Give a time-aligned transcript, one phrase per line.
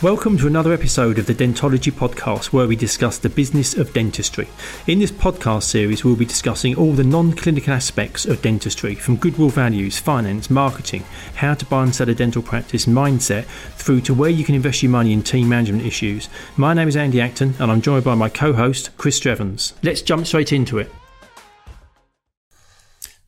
[0.00, 4.46] Welcome to another episode of the Dentology Podcast, where we discuss the business of dentistry.
[4.86, 9.16] In this podcast series, we'll be discussing all the non clinical aspects of dentistry from
[9.16, 11.02] goodwill values, finance, marketing,
[11.34, 14.84] how to buy and sell a dental practice, mindset, through to where you can invest
[14.84, 16.28] your money in team management issues.
[16.56, 19.72] My name is Andy Acton, and I'm joined by my co host, Chris Strevens.
[19.82, 20.92] Let's jump straight into it.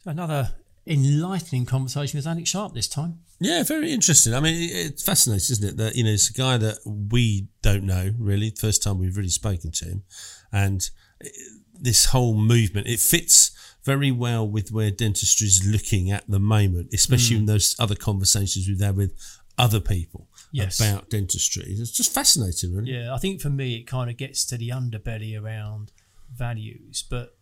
[0.06, 0.52] Another
[0.86, 3.20] enlightening conversation with Alex Sharp this time.
[3.38, 4.34] Yeah, very interesting.
[4.34, 5.76] I mean, it's fascinating, isn't it?
[5.76, 8.50] That you know, it's a guy that we don't know really.
[8.50, 10.02] First time we've really spoken to him,
[10.52, 10.88] and
[11.72, 13.52] this whole movement it fits
[13.84, 17.40] very well with where dentistry is looking at the moment, especially mm.
[17.40, 19.14] in those other conversations we've had with
[19.56, 20.80] other people yes.
[20.80, 21.64] about dentistry.
[21.66, 22.92] It's just fascinating, really.
[22.92, 25.92] Yeah, I think for me, it kind of gets to the underbelly around
[26.34, 27.36] values, but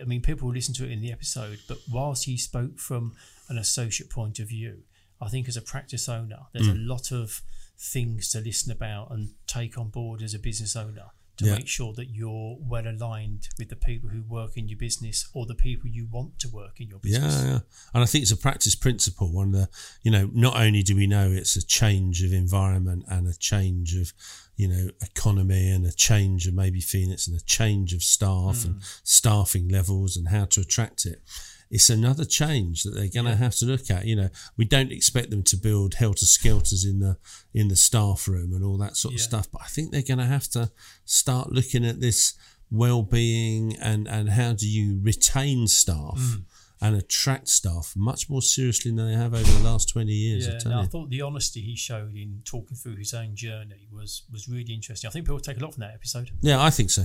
[0.00, 3.14] I mean, people will listen to it in the episode, but whilst he spoke from
[3.48, 4.82] an associate point of view,
[5.20, 6.74] I think as a practice owner, there's mm.
[6.74, 7.42] a lot of
[7.78, 11.54] things to listen about and take on board as a business owner to yeah.
[11.54, 15.46] make sure that you're well aligned with the people who work in your business or
[15.46, 17.42] the people you want to work in your business.
[17.42, 17.58] Yeah, yeah.
[17.94, 19.32] And I think it's a practice principle.
[19.32, 19.68] One of the,
[20.02, 23.96] you know, not only do we know it's a change of environment and a change
[23.96, 24.12] of,
[24.60, 28.66] you know, economy and a change of maybe Phoenix and a change of staff mm.
[28.66, 31.22] and staffing levels and how to attract it
[31.70, 33.36] it's another change that they're going to yeah.
[33.36, 34.04] have to look at.
[34.04, 37.16] You know, we don't expect them to build helter skelters in the
[37.54, 40.18] in the staff room and all that sort of stuff, but I think they're going
[40.18, 40.70] to have to
[41.04, 42.34] start looking at this
[42.72, 46.18] well-being and and how do you retain staff.
[46.18, 46.42] Mm.
[46.82, 50.48] And attract staff much more seriously than they have over the last twenty years.
[50.48, 54.22] Yeah, I, I thought the honesty he showed in talking through his own journey was
[54.32, 55.08] was really interesting.
[55.08, 56.30] I think people take a lot from that episode.
[56.40, 57.04] Yeah, I think so.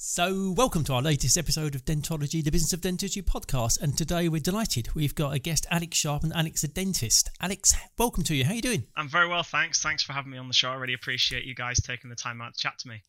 [0.00, 3.82] So, welcome to our latest episode of Dentology, the Business of Dentistry podcast.
[3.82, 4.94] And today we're delighted.
[4.94, 7.30] We've got a guest, Alex Sharp, and Alex, a dentist.
[7.40, 8.44] Alex, welcome to you.
[8.44, 8.84] How are you doing?
[8.96, 9.82] I'm very well, thanks.
[9.82, 10.70] Thanks for having me on the show.
[10.70, 13.02] I really appreciate you guys taking the time out to chat to me.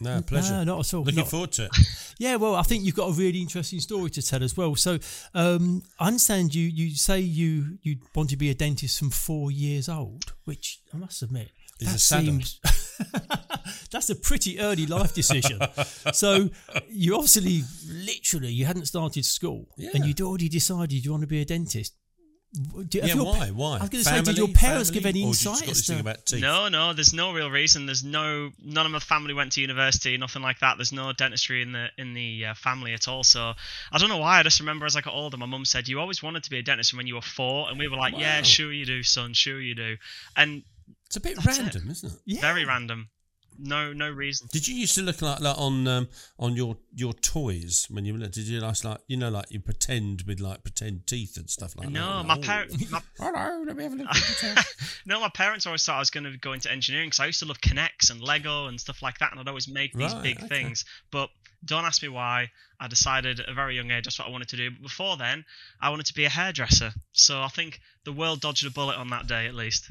[0.00, 0.54] No, pleasure.
[0.54, 1.04] No, not at all.
[1.04, 1.28] Looking not...
[1.28, 1.70] forward to it.
[2.18, 4.74] yeah, well, I think you've got a really interesting story to tell as well.
[4.74, 4.98] So,
[5.34, 9.50] um, I understand you you say you you want to be a dentist from four
[9.50, 12.60] years old, which I must admit is that seems
[13.90, 15.60] that's a pretty early life decision.
[16.12, 16.50] so
[16.88, 19.90] you obviously, literally, you hadn't started school, yeah.
[19.94, 21.94] and you'd already decided you want to be a dentist.
[22.52, 23.50] Do, yeah, why?
[23.50, 23.76] Why?
[23.76, 25.68] I was going to say, did your parents give any insight?
[26.40, 26.92] No, no.
[26.92, 27.86] There's no real reason.
[27.86, 30.76] There's no none of my family went to university, nothing like that.
[30.76, 33.22] There's no dentistry in the in the uh, family at all.
[33.22, 33.52] So
[33.92, 34.40] I don't know why.
[34.40, 36.58] I just remember as I got older, my mum said you always wanted to be
[36.58, 38.20] a dentist when you were four, and we were like, wow.
[38.20, 39.96] yeah, sure you do, son, sure you do.
[40.36, 40.64] And
[41.06, 42.18] it's a bit That's random, is not it?
[42.26, 42.40] Yeah.
[42.40, 43.10] Very random.
[43.62, 44.48] No, no reason.
[44.52, 48.16] Did you used to look like, like on um, on your your toys when you
[48.18, 51.76] did you like like you know like you pretend with like pretend teeth and stuff
[51.76, 52.26] like no, that?
[52.26, 52.40] My oh.
[52.40, 52.76] parents.
[53.18, 54.08] Hello, let me have a look.
[55.06, 57.40] no, my parents always thought I was going to go into engineering because I used
[57.40, 60.22] to love K'NEX and Lego and stuff like that, and I'd always make these right,
[60.22, 60.48] big okay.
[60.48, 60.84] things.
[61.10, 61.28] But
[61.64, 62.50] don't ask me why.
[62.80, 64.70] I decided at a very young age that's what I wanted to do.
[64.70, 65.44] But before then,
[65.80, 66.92] I wanted to be a hairdresser.
[67.12, 69.90] So I think the world dodged a bullet on that day at least.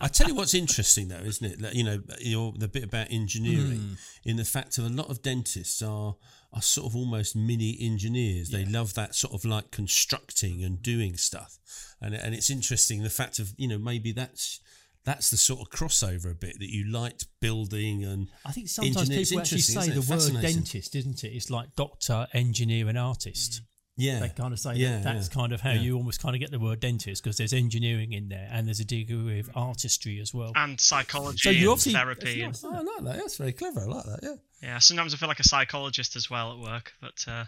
[0.00, 1.60] I tell you what's interesting though, isn't it?
[1.60, 3.96] That you know, you the bit about engineering mm.
[4.24, 6.16] in the fact that a lot of dentists are
[6.52, 8.50] are sort of almost mini engineers.
[8.50, 8.58] Yeah.
[8.58, 11.58] They love that sort of like constructing and doing stuff,
[12.00, 14.60] and and it's interesting the fact of you know maybe that's
[15.04, 19.10] that's the sort of crossover a bit that you liked building and I think sometimes
[19.10, 21.28] people actually say the word dentist, isn't it?
[21.28, 23.52] It's like doctor, engineer, and artist.
[23.52, 23.66] Mm.
[23.96, 25.34] Yeah, they kind of say yeah, that that's yeah.
[25.34, 25.80] kind of how yeah.
[25.80, 28.80] you almost kind of get the word dentist because there's engineering in there and there's
[28.80, 32.42] a degree of artistry as well and psychology so you obviously, therapy.
[32.42, 32.64] Nice.
[32.64, 33.16] And, oh, I like that.
[33.20, 33.82] That's very clever.
[33.82, 34.20] I like that.
[34.22, 34.34] Yeah.
[34.62, 34.78] Yeah.
[34.80, 37.24] Sometimes I feel like a psychologist as well at work, but.
[37.28, 37.44] Uh...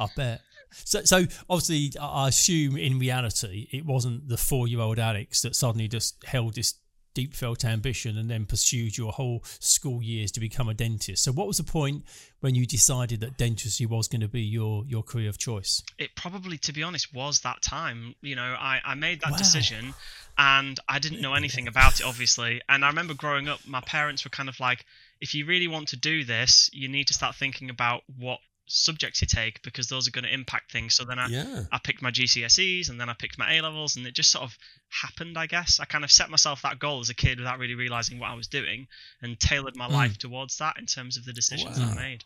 [0.00, 0.40] I bet.
[0.72, 6.24] So, so obviously, I assume in reality, it wasn't the four-year-old Alex that suddenly just
[6.24, 6.74] held this
[7.16, 11.24] deep felt ambition and then pursued your whole school years to become a dentist.
[11.24, 12.04] So, what was the point
[12.40, 15.82] when you decided that dentistry was going to be your your career of choice?
[15.98, 18.14] It probably, to be honest, was that time.
[18.20, 19.38] You know, I, I made that wow.
[19.38, 19.94] decision
[20.36, 22.60] and I didn't know anything about it, obviously.
[22.68, 24.84] And I remember growing up, my parents were kind of like,
[25.18, 29.20] if you really want to do this, you need to start thinking about what subjects
[29.20, 30.94] you take because those are going to impact things.
[30.94, 31.62] So then I, yeah.
[31.72, 34.44] I picked my GCSEs and then I picked my A levels and it just sort
[34.44, 34.56] of
[34.88, 35.80] happened, I guess.
[35.80, 38.34] I kind of set myself that goal as a kid without really realizing what I
[38.34, 38.88] was doing
[39.22, 39.92] and tailored my mm.
[39.92, 41.92] life towards that in terms of the decisions wow.
[41.92, 42.24] I made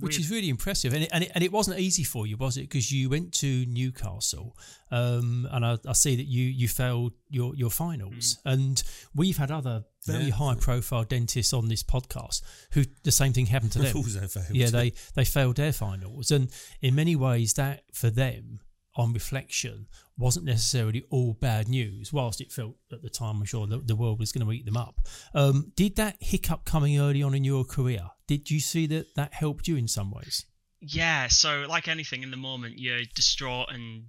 [0.00, 0.92] which is really impressive.
[0.92, 2.62] And it, and it, and it wasn't easy for you, was it?
[2.62, 4.56] Because you went to Newcastle,
[4.90, 8.38] um, and I, I, see that you you failed your your finals.
[8.46, 8.52] Mm.
[8.52, 8.82] And
[9.14, 10.34] we've had other very yeah.
[10.34, 12.42] high profile dentists on this podcast
[12.72, 13.92] who the same thing happened to them.
[14.28, 18.60] failed, yeah, they they failed their finals, and in many ways that for them
[18.96, 19.86] on reflection
[20.16, 23.96] wasn't necessarily all bad news, whilst it felt at the time, I'm sure, the, the
[23.96, 25.00] world was going to eat them up.
[25.34, 29.34] Um, did that hiccup coming early on in your career, did you see that that
[29.34, 30.46] helped you in some ways?
[30.80, 34.04] Yeah, so like anything in the moment, you're distraught and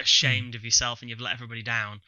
[0.00, 2.00] ashamed of yourself and you've let everybody down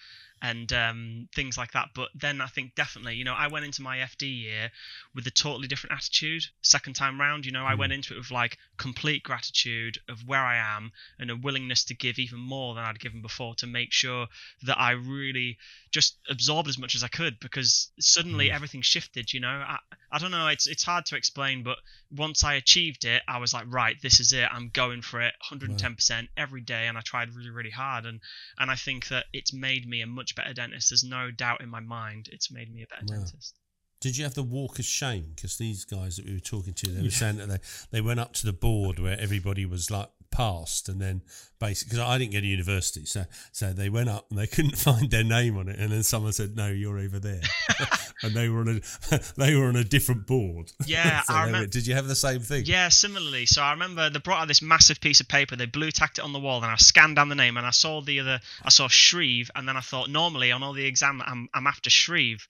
[0.43, 1.88] and um, things like that.
[1.94, 4.70] But then I think definitely, you know, I went into my FD year
[5.14, 6.44] with a totally different attitude.
[6.62, 10.44] Second time round, you know, I went into it with like complete gratitude of where
[10.44, 13.93] I am and a willingness to give even more than I'd given before to make
[13.93, 14.26] sure
[14.62, 15.58] that I really
[15.90, 18.55] just absorbed as much as I could because suddenly mm.
[18.55, 19.32] everything shifted.
[19.32, 19.79] You know, I,
[20.11, 20.49] I don't know.
[20.49, 21.79] It's it's hard to explain, but
[22.11, 24.49] once I achieved it, I was like, right, this is it.
[24.50, 28.06] I'm going for it, 110 percent every day, and I tried really really hard.
[28.06, 28.20] And
[28.58, 30.90] and I think that it's made me a much better dentist.
[30.90, 32.28] There's no doubt in my mind.
[32.32, 33.25] It's made me a better wow.
[33.25, 33.58] dentist.
[34.00, 35.32] Did you have the walk of shame?
[35.34, 37.10] Because these guys that we were talking to, they were yeah.
[37.10, 37.58] saying that they,
[37.90, 41.22] they went up to the board where everybody was like passed, and then
[41.58, 44.76] basically because I didn't go to university, so so they went up and they couldn't
[44.76, 47.40] find their name on it, and then someone said, "No, you're over there,"
[48.22, 50.72] and they were on a they were on a different board.
[50.86, 52.64] Yeah, so I remember, did you have the same thing?
[52.66, 53.46] Yeah, similarly.
[53.46, 56.25] So I remember they brought out this massive piece of paper, they blue tacked it
[56.25, 58.70] on the wall, and I scanned down the name, and I saw the other, I
[58.70, 62.46] saw Shreve, and then I thought normally on all the exam I'm I'm after Shreve.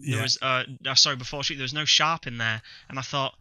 [0.00, 0.22] There yeah.
[0.22, 0.64] was uh
[0.94, 3.34] sorry before Shreve there was no sharp in there, and I thought,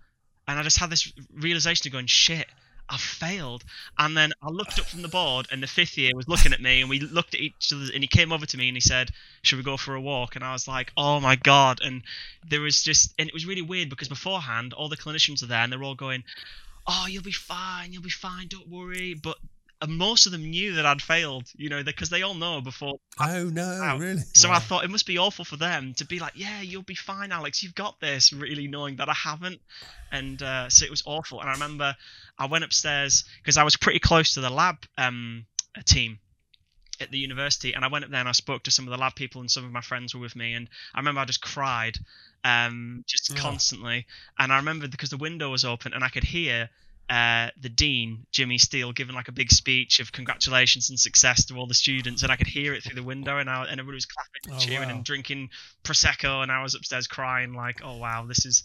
[0.47, 2.47] and I just had this realization of going shit
[2.89, 3.63] I failed.
[3.97, 6.61] And then I looked up from the board, and the fifth year was looking at
[6.61, 8.81] me, and we looked at each other, and he came over to me and he
[8.81, 9.11] said,
[9.41, 12.03] "Should we go for a walk?" And I was like, "Oh my god!" And
[12.47, 15.61] there was just, and it was really weird because beforehand, all the clinicians are there,
[15.61, 16.23] and they're all going,
[16.85, 19.37] "Oh, you'll be fine, you'll be fine, don't worry." But
[19.81, 22.99] and most of them knew that I'd failed, you know, because they all know before.
[23.19, 23.99] Oh no, out.
[23.99, 24.23] really?
[24.33, 24.55] So wow.
[24.55, 27.31] I thought it must be awful for them to be like, "Yeah, you'll be fine,
[27.31, 27.61] Alex.
[27.61, 29.61] You've got this." Really knowing that I haven't,
[30.11, 31.41] and uh, so it was awful.
[31.41, 31.95] And I remember
[32.37, 35.45] I went upstairs because I was pretty close to the lab um,
[35.85, 36.19] team
[36.99, 38.97] at the university, and I went up there and I spoke to some of the
[38.97, 41.41] lab people, and some of my friends were with me, and I remember I just
[41.41, 41.97] cried,
[42.43, 43.35] um, just oh.
[43.35, 44.05] constantly.
[44.39, 46.69] And I remember because the window was open and I could hear
[47.09, 51.55] uh, the dean, Jimmy Steele, giving like a big speech of congratulations and success to
[51.55, 53.95] all the students, and I could hear it through the window, and, I, and everybody
[53.95, 54.95] was clapping and oh, cheering wow.
[54.95, 55.49] and drinking
[55.83, 58.63] prosecco, and I was upstairs crying like, "Oh wow, this is."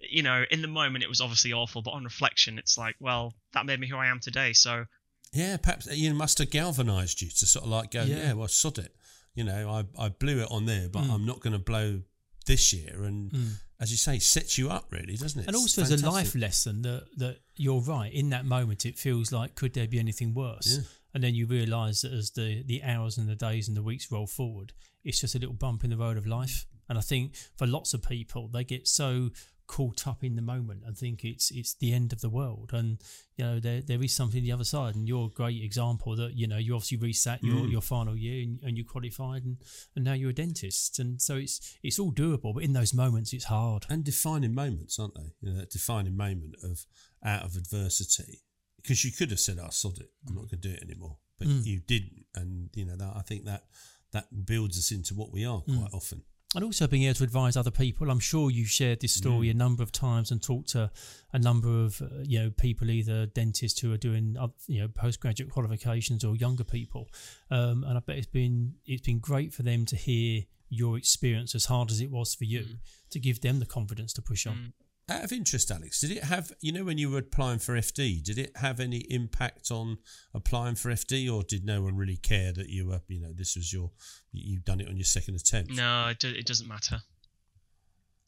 [0.00, 3.34] You know, in the moment it was obviously awful, but on reflection, it's like, well,
[3.52, 4.52] that made me who I am today.
[4.52, 4.86] So,
[5.32, 8.48] yeah, perhaps you must have galvanised you to sort of like go, yeah, yeah well,
[8.48, 8.94] sod it.
[9.34, 11.10] You know, I, I blew it on there, but mm.
[11.12, 12.00] I'm not going to blow
[12.46, 13.04] this year.
[13.04, 15.46] And mm as you say, sets you up really, doesn't it?
[15.46, 18.12] And also as a life lesson that that you're right.
[18.12, 20.76] In that moment, it feels like could there be anything worse?
[20.78, 20.84] Yeah.
[21.14, 24.12] And then you realise that as the the hours and the days and the weeks
[24.12, 26.66] roll forward, it's just a little bump in the road of life.
[26.88, 29.30] And I think for lots of people, they get so
[29.70, 32.70] caught up in the moment and think it's it's the end of the world.
[32.72, 32.98] And
[33.36, 34.96] you know there there is something the other side.
[34.96, 37.70] And you're a great example that you know you obviously reset your, mm.
[37.70, 39.58] your final year and, and, you qualified and,
[39.94, 40.98] and now you're a dentist.
[40.98, 43.86] And so it's it's all doable but in those moments it's hard.
[43.88, 45.34] And defining moments aren't they?
[45.40, 46.84] You know that defining moment of
[47.24, 48.42] out of adversity.
[48.82, 50.10] Because you could have said I oh, sod it.
[50.26, 51.18] I'm not going to do it anymore.
[51.38, 51.64] But mm.
[51.64, 52.24] you didn't.
[52.34, 53.66] And you know that I think that
[54.10, 55.94] that builds us into what we are quite mm.
[55.94, 56.24] often
[56.54, 58.10] and also being able to advise other people.
[58.10, 59.50] I'm sure you've shared this story mm.
[59.52, 60.90] a number of times and talked to
[61.32, 64.88] a number of uh, you know people, either dentists who are doing uh, you know
[64.88, 67.08] postgraduate qualifications or younger people.
[67.50, 71.54] Um, and I bet it's been it's been great for them to hear your experience,
[71.54, 72.76] as hard as it was for you, mm.
[73.10, 74.72] to give them the confidence to push on.
[75.10, 78.22] Out of interest, Alex, did it have, you know, when you were applying for FD,
[78.22, 79.98] did it have any impact on
[80.32, 83.56] applying for FD or did no one really care that you were, you know, this
[83.56, 83.90] was your,
[84.30, 85.72] you've done it on your second attempt?
[85.72, 87.02] No, it, do, it doesn't matter.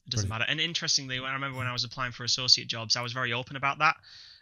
[0.05, 0.41] It doesn't Brilliant.
[0.41, 0.51] matter.
[0.51, 3.55] And interestingly, I remember when I was applying for associate jobs, I was very open
[3.55, 3.95] about that,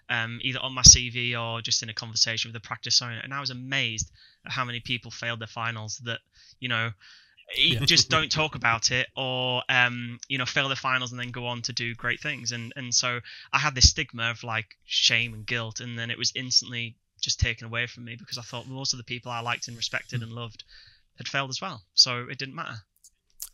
[0.10, 3.22] um, either on my CV or just in a conversation with the practice owner.
[3.24, 4.10] And I was amazed
[4.48, 6.22] at how many people failed their finals that,
[6.60, 6.90] you know,
[7.56, 7.80] yeah.
[7.86, 11.46] just don't talk about it or um, you know fail the finals and then go
[11.46, 13.20] on to do great things and and so
[13.54, 17.40] i had this stigma of like shame and guilt and then it was instantly just
[17.40, 20.22] taken away from me because i thought most of the people i liked and respected
[20.22, 20.24] mm.
[20.24, 20.64] and loved
[21.18, 22.78] had failed as well so it didn't matter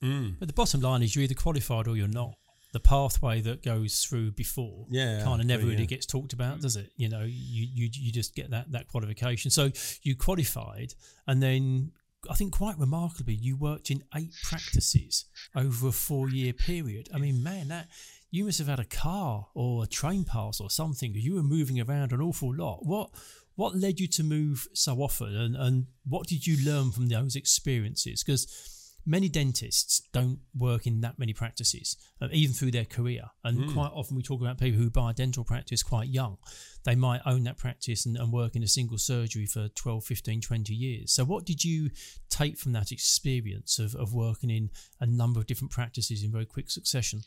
[0.02, 0.34] mm.
[0.40, 2.36] but the bottom line is you're either qualified or you're not
[2.74, 5.72] the pathway that goes through before yeah kind of never yeah.
[5.72, 8.88] really gets talked about does it you know you, you you just get that that
[8.88, 9.72] qualification so
[10.04, 10.94] you qualified
[11.26, 11.92] and then
[12.30, 17.10] I think quite remarkably, you worked in eight practices over a four year period.
[17.14, 17.88] I mean, man, that
[18.32, 21.80] you must have had a car or a train pass or something you were moving
[21.80, 22.86] around an awful lot.
[22.86, 23.12] What
[23.56, 27.36] what led you to move so often, and, and what did you learn from those
[27.36, 28.24] experiences?
[28.24, 28.77] Because
[29.08, 33.24] many dentists don't work in that many practices, uh, even through their career.
[33.44, 33.74] And Hmm.
[33.74, 36.38] quite often we talk about people who buy a dental practice quite young.
[36.84, 40.42] They might own that practice and, and work in a single surgery for 12, 15,
[40.42, 41.14] 20 years.
[41.14, 41.90] So, what did you
[42.30, 46.46] take from that experience of, of working in a number of different practices in very
[46.46, 47.24] quick succession?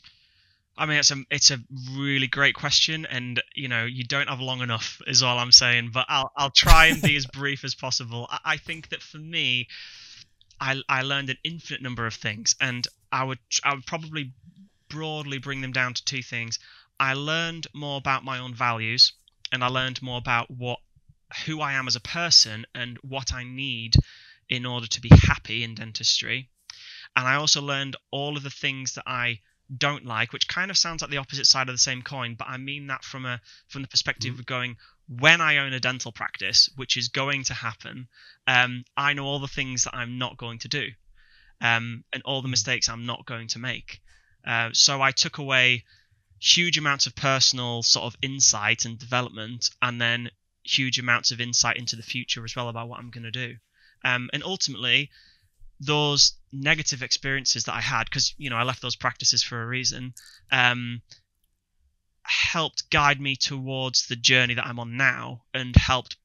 [0.77, 1.59] I mean, it's a it's a
[1.97, 5.89] really great question, and you know, you don't have long enough, is all I'm saying.
[5.93, 8.27] But I'll I'll try and be as brief as possible.
[8.29, 9.67] I, I think that for me,
[10.61, 14.33] I I learned an infinite number of things, and I would I would probably
[14.87, 16.59] broadly bring them down to two things.
[16.99, 19.13] I learned more about my own values,
[19.51, 20.79] and I learned more about what
[21.45, 23.95] who I am as a person and what I need
[24.49, 26.49] in order to be happy in dentistry.
[27.15, 29.41] And I also learned all of the things that I
[29.75, 32.49] don't like, which kind of sounds like the opposite side of the same coin, but
[32.49, 34.41] I mean that from a from the perspective mm-hmm.
[34.41, 34.77] of going
[35.07, 38.07] when I own a dental practice, which is going to happen,
[38.47, 40.87] um, I know all the things that I'm not going to do,
[41.61, 44.01] um, and all the mistakes I'm not going to make.
[44.45, 45.83] Uh, so I took away
[46.39, 50.31] huge amounts of personal sort of insight and development, and then
[50.63, 53.55] huge amounts of insight into the future as well about what I'm going to do.
[54.03, 55.11] Um, and ultimately,
[55.79, 59.67] those negative experiences that I had, because you know I left those practices for a
[59.67, 60.13] reason,
[60.51, 61.01] um,
[62.23, 66.17] helped guide me towards the journey that I'm on now, and helped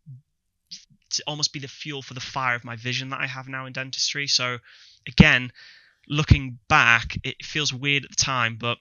[1.11, 3.67] to almost be the fuel for the fire of my vision that I have now
[3.67, 4.27] in dentistry.
[4.27, 4.59] So,
[5.07, 5.53] again,
[6.09, 8.79] looking back, it feels weird at the time, but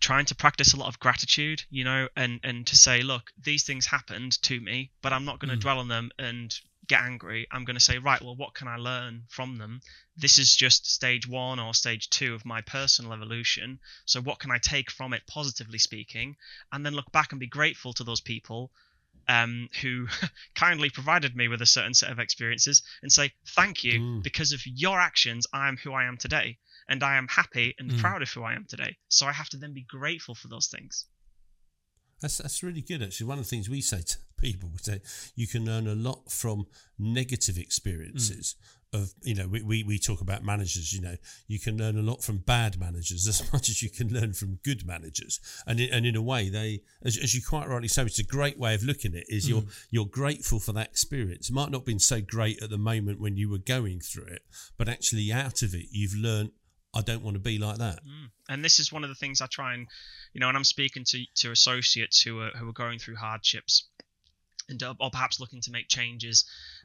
[0.00, 3.64] trying to practice a lot of gratitude, you know, and and to say, look, these
[3.64, 5.60] things happened to me, but I'm not going to Mm.
[5.60, 6.54] dwell on them and
[6.86, 7.46] get angry.
[7.50, 9.80] I'm going to say, right, well, what can I learn from them?
[10.16, 13.80] This is just stage one or stage two of my personal evolution.
[14.04, 16.36] So what can I take from it, positively speaking,
[16.70, 18.70] and then look back and be grateful to those people
[19.28, 20.06] um, who
[20.54, 24.22] kindly provided me with a certain set of experiences and say, thank you, Mm.
[24.22, 26.58] because of your actions, I am who I am today.
[26.88, 27.98] And I am happy and Mm.
[27.98, 28.96] proud of who I am today.
[29.08, 31.06] So I have to then be grateful for those things.
[32.20, 33.26] That's that's really good actually.
[33.26, 35.00] One of the things we say to people, we say
[35.34, 36.66] you can learn a lot from
[36.98, 38.56] negative experiences.
[38.58, 38.72] Mm.
[38.92, 40.92] Of you know, we, we, we talk about managers.
[40.92, 41.16] You know,
[41.48, 44.60] you can learn a lot from bad managers as much as you can learn from
[44.64, 45.40] good managers.
[45.66, 48.24] And in, and in a way, they, as, as you quite rightly say, it's a
[48.24, 49.26] great way of looking at it.
[49.28, 49.86] Is you're mm.
[49.90, 51.50] you're grateful for that experience.
[51.50, 54.26] It might not have been so great at the moment when you were going through
[54.26, 54.42] it,
[54.78, 56.52] but actually out of it, you've learned.
[56.96, 58.04] I don't want to be like that.
[58.04, 58.30] Mm.
[58.48, 59.86] And this is one of the things I try and,
[60.32, 63.88] you know, when I'm speaking to, to associates who are, who are going through hardships
[64.68, 66.44] and or perhaps looking to make changes,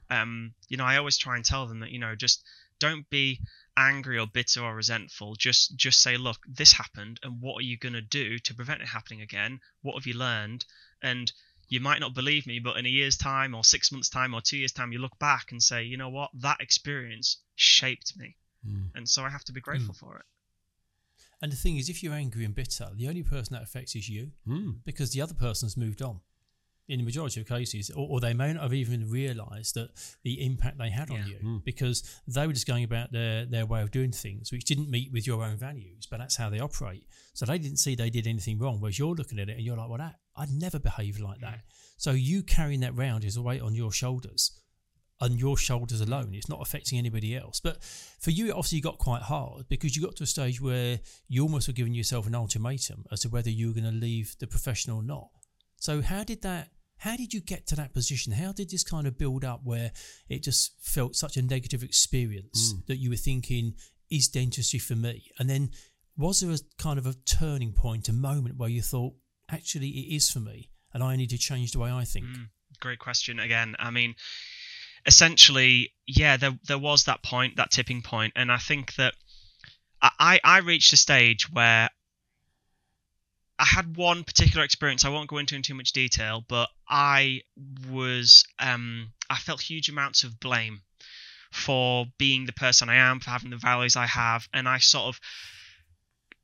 [0.09, 2.43] um, you know, I always try and tell them that, you know, just
[2.79, 3.39] don't be
[3.77, 5.35] angry or bitter or resentful.
[5.35, 8.81] Just just say, look, this happened, and what are you going to do to prevent
[8.81, 9.59] it happening again?
[9.81, 10.65] What have you learned?
[11.01, 11.31] And
[11.69, 14.41] you might not believe me, but in a year's time, or six months' time, or
[14.41, 18.35] two years' time, you look back and say, you know what, that experience shaped me,
[18.67, 18.89] Mm.
[18.95, 20.25] and so I have to be grateful for it.
[21.41, 24.07] And the thing is, if you're angry and bitter, the only person that affects is
[24.07, 24.83] you Mm.
[24.85, 26.21] because the other person's moved on.
[26.87, 29.91] In the majority of cases, or, or they may not have even realised that
[30.23, 31.63] the impact they had on you Mm.
[31.63, 35.11] because they were just going about their, their way of doing things, which didn't meet
[35.11, 37.07] with your own values, but that's how they operate.
[37.33, 39.77] So they didn't see they did anything wrong, whereas you're looking at it and you're
[39.77, 41.61] like, well, that, I'd never behave like that.
[41.97, 44.51] So you carrying that round is a weight on your shoulders,
[45.21, 46.33] on your shoulders alone.
[46.33, 47.59] It's not affecting anybody else.
[47.59, 47.83] But
[48.19, 51.43] for you, it obviously got quite hard because you got to a stage where you
[51.43, 54.47] almost were giving yourself an ultimatum as to whether you were going to leave the
[54.47, 55.29] profession or not.
[55.77, 56.69] So how did that?
[56.97, 58.33] How did you get to that position?
[58.33, 59.91] How did this kind of build up where
[60.29, 63.73] it just felt such a negative experience that you were thinking,
[64.11, 65.31] is dentistry for me?
[65.39, 65.71] And then
[66.15, 69.13] was there a kind of a turning point, a moment where you thought,
[69.49, 72.25] actually, it is for me and I need to change the way I think?
[72.25, 72.49] Mm,
[72.79, 73.75] great question again.
[73.79, 74.15] I mean,
[75.05, 79.13] essentially, yeah, there there was that point, that tipping point, and I think that
[80.01, 81.89] I I reached a stage where
[83.59, 85.05] I had one particular experience.
[85.05, 87.41] I won't go into in too much detail, but I
[87.89, 90.81] was um I felt huge amounts of blame
[91.51, 95.15] for being the person I am, for having the values I have, and I sort
[95.15, 95.21] of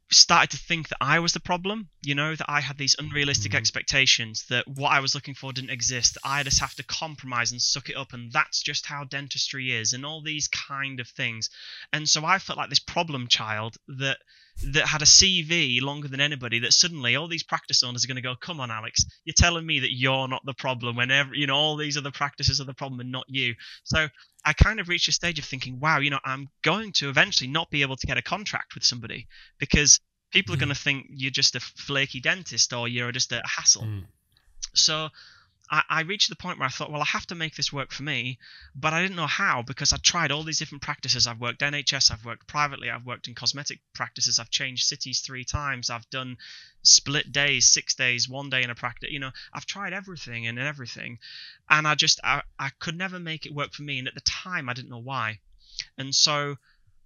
[0.09, 3.51] started to think that I was the problem, you know, that I had these unrealistic
[3.51, 3.57] Mhm.
[3.57, 7.51] expectations, that what I was looking for didn't exist, that I just have to compromise
[7.51, 11.09] and suck it up, and that's just how dentistry is, and all these kind of
[11.09, 11.49] things.
[11.91, 14.19] And so I felt like this problem child that
[14.73, 18.15] that had a CV longer than anybody, that suddenly all these practice owners are going
[18.15, 21.45] to go, come on, Alex, you're telling me that you're not the problem whenever, you
[21.45, 23.53] know, all these other practices are the problem and not you.
[23.83, 24.07] So
[24.43, 27.49] I kind of reached a stage of thinking, wow, you know, I'm going to eventually
[27.49, 29.27] not be able to get a contract with somebody
[29.59, 29.99] because
[30.31, 30.61] people are Mm.
[30.61, 33.83] going to think you're just a flaky dentist or you're just a hassle.
[33.83, 34.05] Mm.
[34.73, 35.09] So
[35.69, 37.91] I, I reached the point where I thought, well, I have to make this work
[37.91, 38.39] for me,
[38.75, 41.27] but I didn't know how because I tried all these different practices.
[41.27, 45.43] I've worked NHS, I've worked privately, I've worked in cosmetic practices, I've changed cities three
[45.43, 46.37] times, I've done
[46.83, 49.11] split days, six days, one day in a practice.
[49.11, 51.19] You know, I've tried everything and everything,
[51.69, 53.99] and I just I, I could never make it work for me.
[53.99, 55.39] And at the time, I didn't know why,
[55.97, 56.55] and so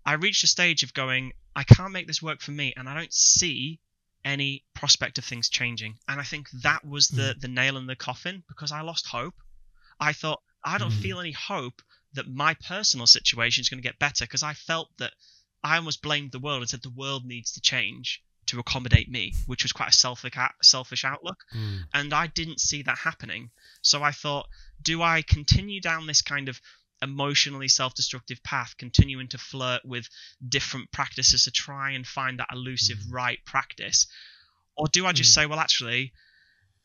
[0.05, 2.95] I reached a stage of going, I can't make this work for me, and I
[2.95, 3.79] don't see
[4.23, 5.97] any prospect of things changing.
[6.07, 7.41] And I think that was the Mm.
[7.41, 9.35] the nail in the coffin because I lost hope.
[9.99, 11.01] I thought I don't Mm.
[11.01, 11.81] feel any hope
[12.13, 15.13] that my personal situation is going to get better because I felt that
[15.63, 19.33] I almost blamed the world and said the world needs to change to accommodate me,
[19.45, 21.87] which was quite a selfish selfish outlook Mm.
[21.93, 23.51] and I didn't see that happening.
[23.81, 24.47] So I thought,
[24.81, 26.59] do I continue down this kind of
[27.01, 30.07] emotionally self-destructive path, continuing to flirt with
[30.47, 33.11] different practices to try and find that elusive Mm.
[33.13, 34.07] right practice,
[34.75, 35.33] or do I just Mm.
[35.33, 36.13] say, well, actually,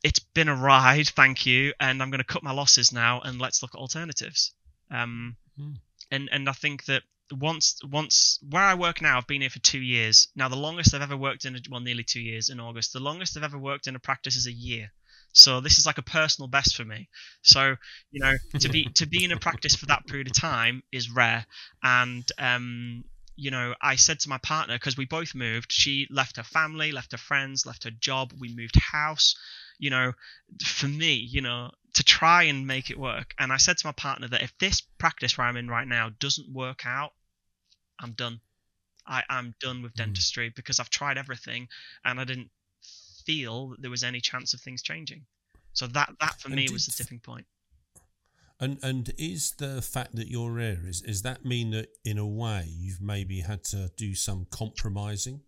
[0.02, 3.40] it's been a ride, thank you, and I'm going to cut my losses now, and
[3.40, 4.52] let's look at alternatives.
[4.90, 5.80] Um, Mm.
[6.10, 9.58] and and I think that once once where I work now, I've been here for
[9.58, 10.28] two years.
[10.36, 12.92] Now the longest I've ever worked in a, well, nearly two years in August.
[12.92, 14.92] The longest I've ever worked in a practice is a year.
[15.32, 17.08] So this is like a personal best for me.
[17.42, 17.76] So
[18.10, 21.10] you know, to be to be in a practice for that period of time is
[21.10, 21.46] rare.
[21.82, 23.04] And um,
[23.36, 25.72] you know, I said to my partner because we both moved.
[25.72, 28.32] She left her family, left her friends, left her job.
[28.38, 29.34] We moved house.
[29.78, 30.12] You know,
[30.64, 33.34] for me, you know, to try and make it work.
[33.38, 36.10] And I said to my partner that if this practice where I'm in right now
[36.18, 37.12] doesn't work out,
[38.00, 38.40] I'm done.
[39.06, 39.96] I, I'm done with Mm.
[39.96, 41.68] dentistry because I've tried everything
[42.04, 42.50] and I didn't
[43.26, 45.22] feel that there was any chance of things changing.
[45.72, 47.46] So that that for And me was the tipping point.
[48.58, 52.26] And and is the fact that you're here is is that mean that in a
[52.26, 55.42] way you've maybe had to do some compromising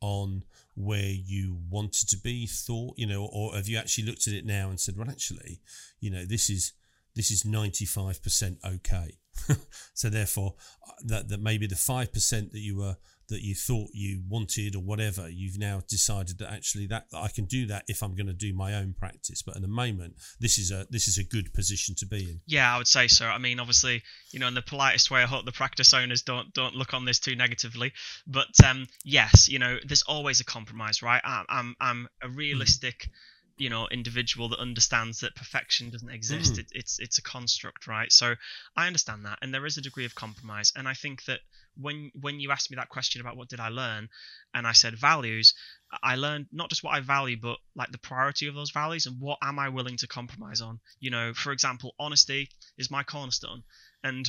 [0.00, 4.34] on where you wanted to be thought you know or have you actually looked at
[4.34, 5.60] it now and said well actually
[5.98, 6.72] you know this is
[7.14, 9.16] this is 95% okay
[9.94, 10.54] so therefore
[10.86, 12.96] uh, that that maybe the 5% that you were
[13.28, 17.44] that you thought you wanted or whatever you've now decided that actually that I can
[17.46, 20.58] do that if I'm going to do my own practice but at the moment this
[20.58, 23.26] is a this is a good position to be in Yeah, I would say so.
[23.26, 24.02] I mean, obviously,
[24.32, 27.04] you know, in the politest way, I hope the practice owners don't don't look on
[27.04, 27.92] this too negatively.
[28.26, 31.20] But um, yes, you know, there's always a compromise, right?
[31.24, 33.08] I, I'm I'm a realistic,
[33.56, 36.54] you know, individual that understands that perfection doesn't exist.
[36.54, 36.58] Mm.
[36.58, 38.10] It, it's it's a construct, right?
[38.10, 38.34] So
[38.76, 40.72] I understand that, and there is a degree of compromise.
[40.74, 41.40] And I think that
[41.76, 44.08] when when you asked me that question about what did I learn,
[44.54, 45.54] and I said values,
[46.02, 49.20] I learned not just what I value, but like the priority of those values and
[49.20, 50.80] what am I willing to compromise on.
[50.98, 53.62] You know, for example, honesty is my cornerstone,
[54.02, 54.28] and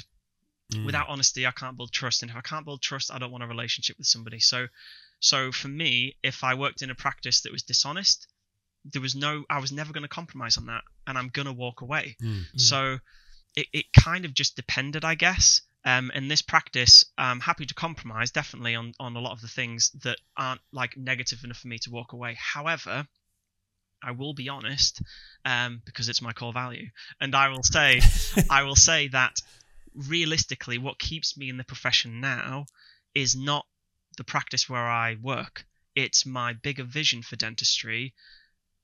[0.71, 0.83] Mm.
[0.83, 3.43] without honesty, I can't build trust, and if I can't build trust, I don't want
[3.43, 4.39] a relationship with somebody.
[4.39, 4.67] So,
[5.19, 8.27] so for me, if I worked in a practice that was dishonest,
[8.91, 11.81] there was no, I was never going to compromise on that, and I'm gonna walk
[11.81, 12.15] away.
[12.21, 12.59] Mm.
[12.59, 12.99] So
[13.55, 15.61] it, it kind of just depended, I guess.
[15.83, 19.47] Um, in this practice, I'm happy to compromise definitely on, on a lot of the
[19.47, 22.35] things that aren't like negative enough for me to walk away.
[22.39, 23.07] However,
[24.03, 25.01] I will be honest,
[25.45, 28.01] um, because it's my core value, and I will say,
[28.49, 29.37] I will say that
[29.93, 32.65] realistically, what keeps me in the profession now
[33.13, 33.65] is not
[34.17, 35.65] the practice where I work.
[35.95, 38.13] It's my bigger vision for dentistry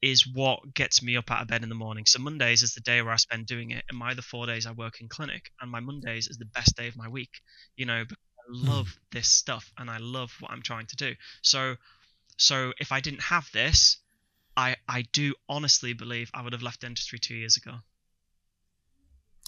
[0.02, 2.06] is what gets me up out of bed in the morning.
[2.06, 4.66] So Mondays is the day where I spend doing it, and my other four days
[4.66, 7.42] I work in clinic, and my Mondays is the best day of my week.
[7.76, 8.68] You know, because I hmm.
[8.70, 11.16] love this stuff and I love what I'm trying to do.
[11.42, 11.76] So,
[12.38, 13.98] so if I didn't have this,
[14.58, 17.80] I I do honestly believe I would have left dentistry two years ago.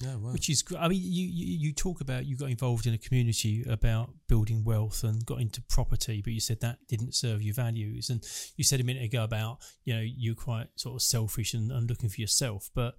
[0.01, 0.33] Yeah, well.
[0.33, 3.63] Which is, I mean, you, you you talk about you got involved in a community
[3.69, 8.09] about building wealth and got into property, but you said that didn't serve your values.
[8.09, 8.23] And
[8.55, 11.87] you said a minute ago about you know you're quite sort of selfish and, and
[11.87, 12.95] looking for yourself, but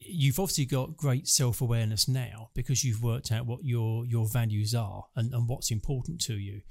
[0.00, 4.74] you've obviously got great self awareness now because you've worked out what your your values
[4.74, 6.62] are and, and what's important to you.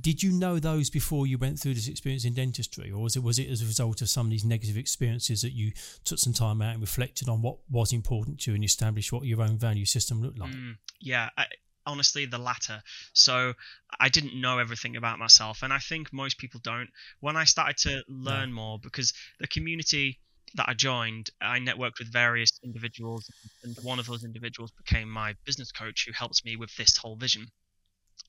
[0.00, 3.22] Did you know those before you went through this experience in dentistry, or was it
[3.22, 5.72] was it as a result of some of these negative experiences that you
[6.04, 9.24] took some time out and reflected on what was important to you and established what
[9.24, 10.50] your own value system looked like?
[10.50, 11.46] Mm, yeah, I,
[11.86, 12.82] honestly, the latter.
[13.12, 13.54] So
[13.98, 16.90] I didn't know everything about myself, and I think most people don't.
[17.20, 20.18] When I started to learn more, because the community
[20.54, 23.30] that I joined, I networked with various individuals,
[23.62, 27.16] and one of those individuals became my business coach who helps me with this whole
[27.16, 27.46] vision.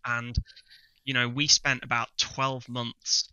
[0.06, 0.38] And,
[1.08, 3.30] you know, we spent about 12 months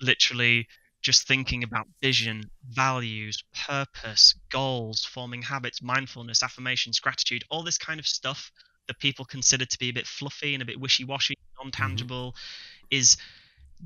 [0.00, 0.66] literally
[1.02, 8.00] just thinking about vision, values, purpose, goals, forming habits, mindfulness, affirmations, gratitude, all this kind
[8.00, 8.50] of stuff
[8.88, 12.96] that people consider to be a bit fluffy and a bit wishy-washy, non-tangible, mm-hmm.
[12.98, 13.18] is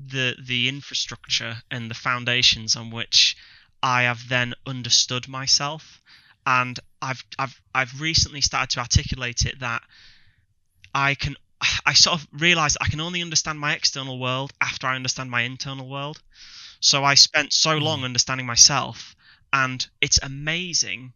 [0.07, 3.35] the the infrastructure and the foundations on which
[3.83, 6.01] I have then understood myself,
[6.45, 9.81] and I've I've I've recently started to articulate it that
[10.93, 11.35] I can
[11.85, 15.41] I sort of realized I can only understand my external world after I understand my
[15.41, 16.21] internal world.
[16.79, 19.15] So I spent so long understanding myself,
[19.53, 21.13] and it's amazing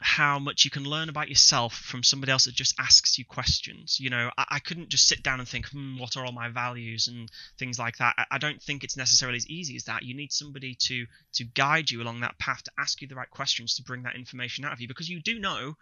[0.00, 3.98] how much you can learn about yourself from somebody else that just asks you questions.
[3.98, 6.48] You know, I, I couldn't just sit down and think, hmm, what are all my
[6.48, 8.14] values and things like that.
[8.18, 10.02] I, I, don't think it's necessarily as easy as that.
[10.02, 13.30] You need somebody to to guide you along that path, to ask you the right
[13.30, 15.76] questions, to bring that information out of you, because you do know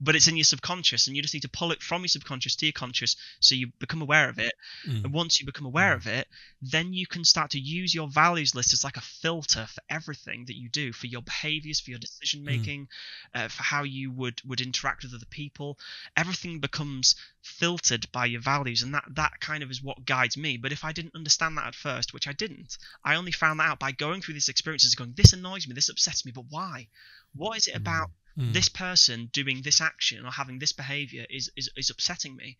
[0.00, 2.54] but it's in your subconscious and you just need to pull it from your subconscious
[2.56, 4.52] to your conscious so you become aware of it
[4.86, 5.02] mm.
[5.04, 5.96] and once you become aware mm.
[5.96, 6.28] of it
[6.62, 10.44] then you can start to use your values list as like a filter for everything
[10.46, 12.88] that you do for your behaviors for your decision making
[13.34, 13.44] mm.
[13.44, 15.78] uh, for how you would would interact with other people
[16.16, 20.56] everything becomes filtered by your values and that that kind of is what guides me
[20.56, 23.68] but if i didn't understand that at first which i didn't i only found that
[23.68, 26.86] out by going through these experiences going this annoys me this upsets me but why
[27.34, 27.78] what is it mm.
[27.78, 28.52] about mm.
[28.52, 32.58] this person doing this action or having this behavior is, is is upsetting me.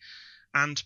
[0.55, 0.83] And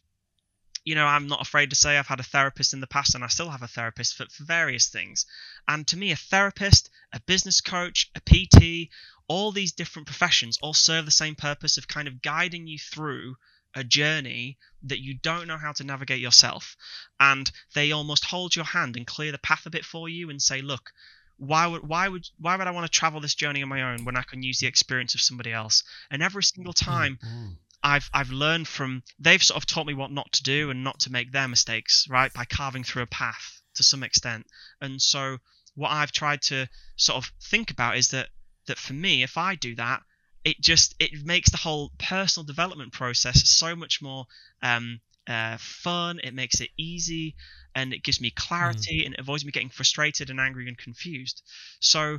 [0.84, 3.22] you know i'm not afraid to say i've had a therapist in the past and
[3.22, 5.26] i still have a therapist for, for various things.
[5.68, 8.90] And to me a therapist a business coach a pt
[9.28, 13.36] all these different professions all serve the same purpose of kind of guiding you through
[13.74, 16.76] a journey that you don't know how to navigate yourself.
[17.18, 20.42] And they almost hold your hand and clear the path a bit for you and
[20.42, 20.92] say look
[21.36, 24.04] why would why would why would I want to travel this journey on my own
[24.04, 25.82] when I can use the experience of somebody else?
[26.10, 27.52] And every single time mm-hmm.
[27.82, 31.00] I've I've learned from they've sort of taught me what not to do and not
[31.00, 32.32] to make their mistakes, right?
[32.32, 34.46] By carving through a path to some extent.
[34.80, 35.38] And so
[35.74, 38.28] what I've tried to sort of think about is that
[38.66, 40.02] that for me, if I do that,
[40.44, 44.26] it just it makes the whole personal development process so much more
[44.62, 46.20] um, uh, fun.
[46.22, 47.34] It makes it easy,
[47.74, 49.06] and it gives me clarity, mm.
[49.06, 51.42] and it avoids me getting frustrated and angry and confused.
[51.80, 52.18] So,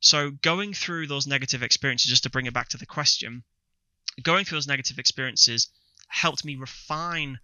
[0.00, 3.42] so going through those negative experiences, just to bring it back to the question,
[4.22, 5.68] going through those negative experiences
[6.08, 7.38] helped me refine.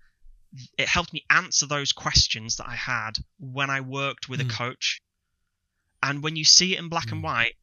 [0.79, 4.51] It helped me answer those questions that I had when I worked with mm.
[4.51, 5.03] a coach.
[6.03, 7.13] And when you see it in black mm.
[7.13, 7.55] and white,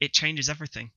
[0.00, 0.90] it changes everything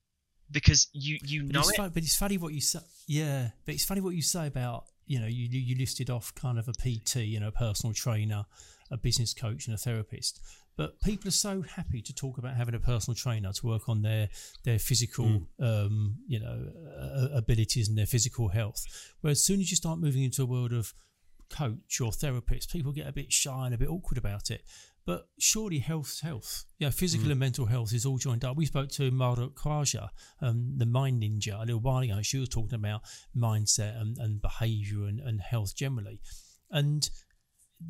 [0.52, 1.78] because you you know but it.
[1.78, 2.80] Funny, but it's funny what you say.
[3.08, 6.60] Yeah, but it's funny what you say about you know, you you listed off kind
[6.60, 8.46] of a PT, you know, a personal trainer,
[8.92, 10.40] a business coach, and a therapist.
[10.78, 14.04] But people are so happy to talk about having a personal trainer to work on
[14.04, 14.30] their
[14.64, 15.46] their physical, mm.
[15.60, 16.68] um, you know,
[17.02, 18.86] uh, abilities and their physical health.
[19.22, 20.94] Whereas as soon as you start moving into a world of
[21.50, 24.62] coach or therapist, people get a bit shy and a bit awkward about it.
[25.10, 26.66] But surely health's health.
[26.78, 27.32] Yeah, physical mm.
[27.32, 28.56] and mental health is all joined up.
[28.56, 32.22] We spoke to Mahrukh Khwaja, um, the Mind Ninja, a little while ago.
[32.22, 33.02] She was talking about
[33.36, 36.22] mindset and, and behaviour and, and health generally.
[36.70, 37.10] And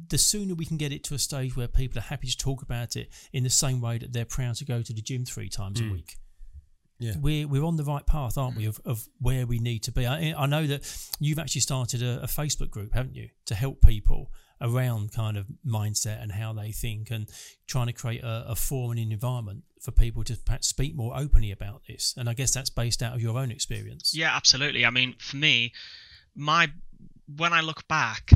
[0.07, 2.61] the sooner we can get it to a stage where people are happy to talk
[2.61, 5.49] about it in the same way that they're proud to go to the gym three
[5.49, 5.89] times mm.
[5.89, 6.15] a week.
[6.99, 7.15] Yeah.
[7.19, 10.05] We're, we're on the right path, aren't we, of, of where we need to be?
[10.05, 13.81] I, I know that you've actually started a, a Facebook group, haven't you, to help
[13.81, 17.29] people around kind of mindset and how they think and
[17.67, 21.15] trying to create a, a forum and an environment for people to perhaps speak more
[21.15, 22.13] openly about this.
[22.17, 24.13] And I guess that's based out of your own experience.
[24.13, 24.85] Yeah, absolutely.
[24.85, 25.71] I mean, for me,
[26.35, 26.69] my
[27.37, 28.31] when I look back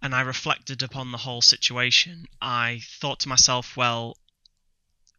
[0.00, 4.16] and I reflected upon the whole situation, I thought to myself, well,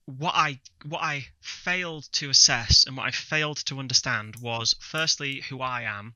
[0.05, 5.41] what I what I failed to assess and what I failed to understand was firstly
[5.49, 6.15] who I am,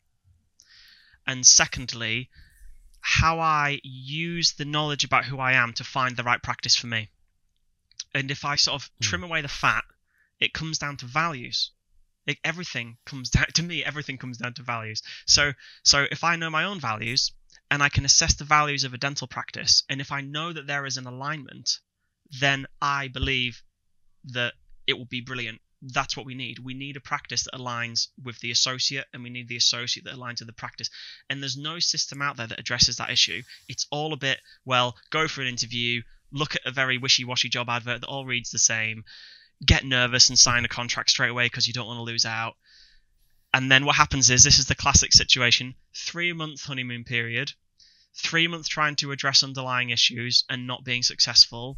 [1.26, 2.30] and secondly
[3.08, 6.88] how I use the knowledge about who I am to find the right practice for
[6.88, 7.10] me.
[8.14, 9.08] And if I sort of mm.
[9.08, 9.86] trim away the fat,
[10.42, 11.72] it comes down to values.
[12.26, 13.82] It, everything comes down to me.
[13.82, 15.04] Everything comes down to values.
[15.26, 17.32] So, so if I know my own values
[17.72, 20.68] and I can assess the values of a dental practice, and if I know that
[20.68, 21.80] there is an alignment,
[22.42, 23.64] then I believe
[24.26, 24.54] that
[24.86, 26.60] it will be brilliant that's what we need.
[26.60, 30.16] We need a practice that aligns with the associate, and we need the associate that
[30.16, 30.90] aligns with the practice.
[31.30, 33.44] And there's no system out there that addresses that issue.
[33.68, 37.50] It's all a bit, well, go for an interview, look at a very wishy washy
[37.50, 39.06] job advert that all reads the same,
[39.66, 42.56] get nervous and sign a contract straight away because you don't want to lose out.
[43.54, 47.54] And then what happens is this is the classic situation three month honeymoon period,
[48.16, 51.78] three months trying to address underlying issues and not being successful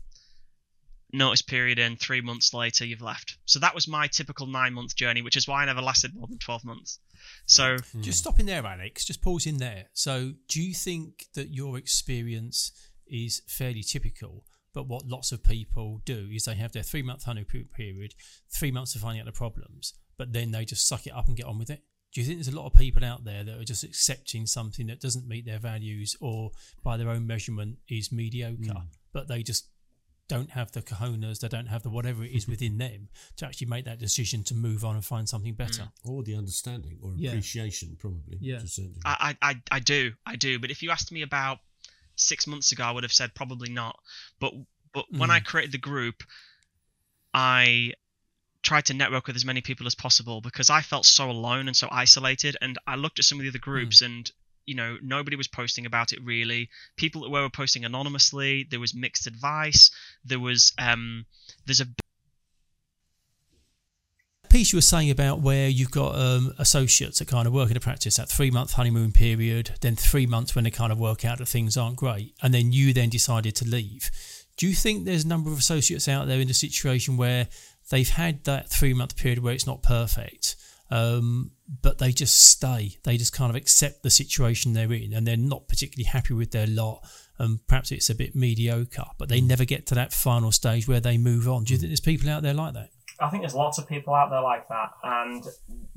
[1.11, 3.37] notice period in three months later you've left.
[3.45, 6.27] So that was my typical nine month journey which is why i never lasted more
[6.27, 6.99] than 12 months.
[7.45, 9.85] So just stopping there alex just pause in there.
[9.93, 12.71] So do you think that your experience
[13.07, 17.23] is fairly typical but what lots of people do is they have their three month
[17.23, 18.13] honeymoon period
[18.51, 21.37] three months of finding out the problems but then they just suck it up and
[21.37, 21.81] get on with it?
[22.13, 24.87] Do you think there's a lot of people out there that are just accepting something
[24.87, 26.51] that doesn't meet their values or
[26.83, 28.87] by their own measurement is mediocre mm.
[29.13, 29.69] but they just
[30.29, 33.67] don't have the cojones, they don't have the whatever it is within them to actually
[33.67, 35.83] make that decision to move on and find something better.
[35.83, 36.09] Mm.
[36.09, 37.31] Or the understanding or Yeah.
[37.31, 38.37] appreciation, probably.
[38.39, 38.59] Yeah.
[38.59, 38.95] To a certain.
[39.03, 40.57] I, I, I, I do, I do.
[40.59, 41.57] But if you asked me about
[42.15, 43.99] six months ago, I would have said probably not.
[44.39, 44.53] But
[44.93, 46.23] but when I created the group,
[47.33, 47.93] I
[48.63, 51.75] tried to network with as many people as possible because I felt so alone and
[51.77, 52.57] so isolated.
[52.61, 54.29] And I looked at some of the other groups and
[54.69, 58.93] you know nobody was posting about it really people that were posting anonymously there was
[58.93, 59.91] mixed advice
[60.23, 61.25] there was um
[61.65, 61.87] there's a
[64.49, 67.77] piece you were saying about where you've got um, associates that kind of work in
[67.77, 71.23] a practice, that three month honeymoon period, then three months when they kind of work
[71.23, 74.09] out that things aren't great, and then you then decided to leave.
[74.57, 77.47] Do you think there's a number of associates out there in a situation where
[77.89, 80.55] they've had that three month period where it's not perfect,
[80.91, 82.97] um, but they just stay?
[83.03, 86.51] They just kind of accept the situation they're in and they're not particularly happy with
[86.51, 87.03] their lot.
[87.37, 89.47] And perhaps it's a bit mediocre, but they hmm.
[89.47, 91.63] never get to that final stage where they move on.
[91.63, 91.81] Do you hmm.
[91.81, 92.89] think there's people out there like that?
[93.19, 95.43] I think there's lots of people out there like that, and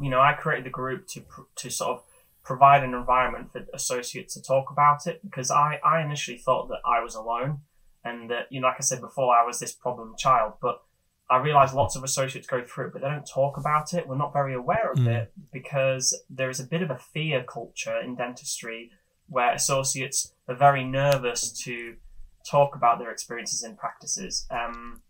[0.00, 1.22] you know, I created the group to
[1.57, 2.02] to sort of
[2.42, 6.81] provide an environment for associates to talk about it because I I initially thought that
[6.85, 7.61] I was alone,
[8.05, 10.83] and that you know, like I said before, I was this problem child, but
[11.32, 14.06] I realize lots of associates go through it, but they don't talk about it.
[14.06, 15.08] We're not very aware of Mm.
[15.08, 18.90] it because there is a bit of a fear culture in dentistry
[19.28, 21.96] where associates are very nervous to
[22.44, 24.46] talk about their experiences in practices.
[24.50, 25.02] Um,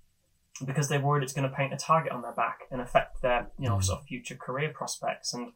[0.66, 3.50] because they're worried it's going to paint a target on their back and affect their
[3.58, 5.52] you know sort of future career prospects and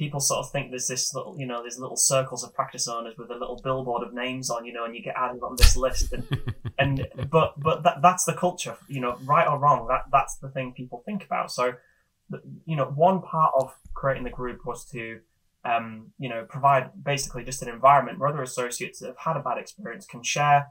[0.00, 3.14] people sort of think there's this little you know there's little circles of practice owners
[3.18, 5.76] with a little billboard of names on you know and you get added on this
[5.76, 6.24] list and
[6.78, 10.48] and but but that, that's the culture you know right or wrong that that's the
[10.48, 11.74] thing people think about so
[12.64, 15.20] you know one part of creating the group was to
[15.66, 19.40] um, you know provide basically just an environment where other associates that have had a
[19.40, 20.68] bad experience can share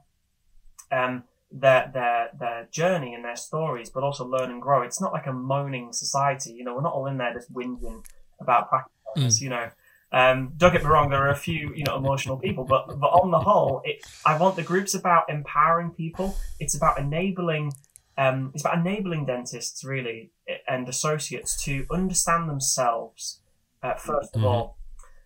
[0.91, 4.81] um, their their their journey and their stories, but also learn and grow.
[4.81, 6.53] It's not like a moaning society.
[6.53, 8.03] You know, we're not all in there just whinging
[8.39, 8.93] about practice.
[9.41, 9.69] You know,
[10.11, 11.09] um, don't get me wrong.
[11.09, 14.37] There are a few you know emotional people, but but on the whole, it, I
[14.37, 16.37] want the groups about empowering people.
[16.59, 17.73] It's about enabling.
[18.17, 20.31] Um, it's about enabling dentists really
[20.67, 23.41] and associates to understand themselves
[23.81, 24.77] uh, 1st of all,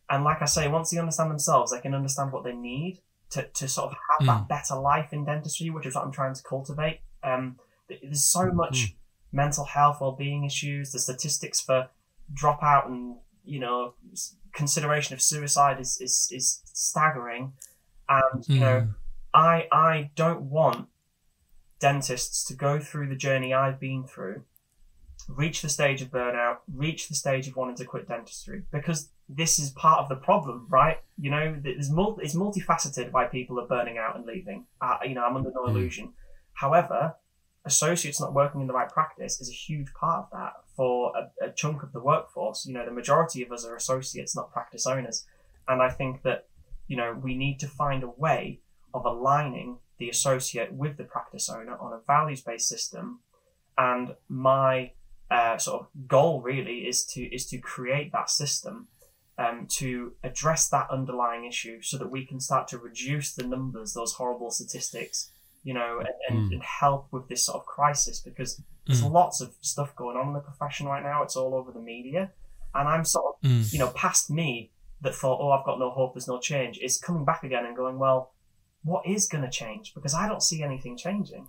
[0.09, 3.47] and like I say, once they understand themselves, they can understand what they need to,
[3.47, 6.43] to sort of have that better life in dentistry, which is what I'm trying to
[6.43, 6.99] cultivate.
[7.23, 7.57] Um,
[7.89, 8.95] there's so much
[9.31, 10.91] mental health, well-being issues.
[10.91, 11.89] The statistics for
[12.33, 13.93] dropout and you know
[14.53, 17.53] consideration of suicide is is, is staggering,
[18.09, 18.87] and you know
[19.33, 20.87] I I don't want
[21.79, 24.43] dentists to go through the journey I've been through,
[25.27, 29.59] reach the stage of burnout, reach the stage of wanting to quit dentistry, because this
[29.59, 30.99] is part of the problem, right?
[31.17, 34.65] You know, it's, mul- it's multifaceted why people are burning out and leaving.
[34.79, 36.13] Uh, you know, I'm under no illusion.
[36.53, 37.15] However,
[37.65, 41.45] associates not working in the right practice is a huge part of that for a,
[41.45, 42.65] a chunk of the workforce.
[42.65, 45.25] You know, the majority of us are associates, not practice owners.
[45.67, 46.47] And I think that,
[46.87, 48.59] you know, we need to find a way
[48.93, 53.19] of aligning the associate with the practice owner on a values based system.
[53.77, 54.91] And my
[55.31, 58.87] uh, sort of goal really is to is to create that system
[59.37, 63.93] um, to address that underlying issue so that we can start to reduce the numbers,
[63.93, 65.31] those horrible statistics,
[65.63, 69.13] you know, and, and, and help with this sort of crisis because there's hmm.
[69.13, 71.23] lots of stuff going on in the profession right now.
[71.23, 72.31] It's all over the media.
[72.75, 73.61] And I'm sort of, hmm.
[73.71, 74.71] you know, past me
[75.01, 77.75] that thought, oh, I've got no hope, there's no change, is coming back again and
[77.75, 78.33] going, well,
[78.83, 79.93] what is going to change?
[79.93, 81.47] Because I don't see anything changing.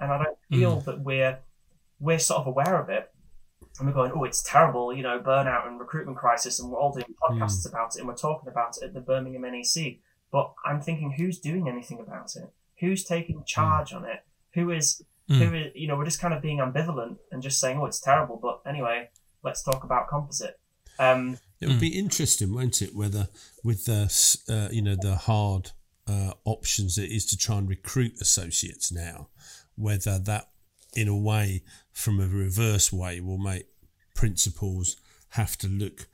[0.00, 1.38] And I don't feel that we're,
[2.00, 3.10] we're sort of aware of it
[3.78, 6.92] and we're going, oh, it's terrible, you know, burnout and recruitment crisis, and we're all
[6.92, 9.96] doing podcasts about it, and we're talking about it at the Birmingham NEC.
[10.30, 12.52] But I'm thinking, who's doing anything about it?
[12.80, 14.24] Who's taking charge on it?
[14.54, 17.78] Who is, who is, you know, we're just kind of being ambivalent and just saying,
[17.78, 19.08] oh, it's terrible, but anyway,
[19.42, 20.58] let's talk about composite.
[20.98, 23.28] Um, It would be interesting, won't it, whether
[23.62, 24.02] with the
[24.48, 25.70] uh, you know the hard
[26.06, 29.28] uh, options it is to try and recruit associates now,
[29.76, 30.50] whether that
[30.94, 33.66] in a way from a reverse way will make
[34.14, 34.96] principals
[35.30, 36.08] have to look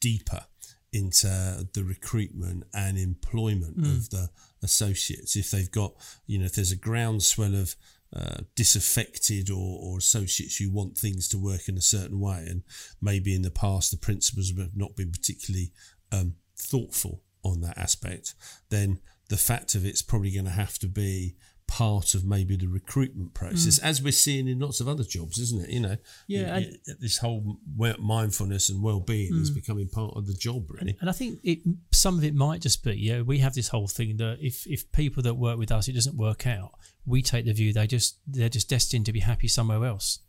[0.00, 0.44] deeper
[0.92, 1.28] into
[1.72, 4.30] the recruitment and employment of the
[4.66, 5.36] associates.
[5.36, 5.94] If they've got
[6.26, 7.74] you know if there's a groundswell of
[8.14, 12.62] uh, disaffected or, or associates who want things to work in a certain way and
[13.02, 15.72] maybe in the past the principals have not been particularly
[16.12, 18.34] um, thoughtful on that aspect
[18.70, 21.34] then the fact of it's probably going to have to be
[21.66, 23.82] part of maybe the recruitment process, mm.
[23.84, 25.70] as we're seeing in lots of other jobs, isn't it?
[25.70, 25.96] You know,
[26.28, 27.58] Yeah, it- it- this whole
[27.98, 29.54] mindfulness and well-being is mm.
[29.54, 30.96] becoming part of the job, really.
[31.00, 31.60] And I think it
[31.92, 34.90] some of it might just be, yeah, we have this whole thing that if if
[34.92, 36.72] people that work with us it doesn't work out,
[37.04, 40.20] we take the view they just they're just destined to be happy somewhere else.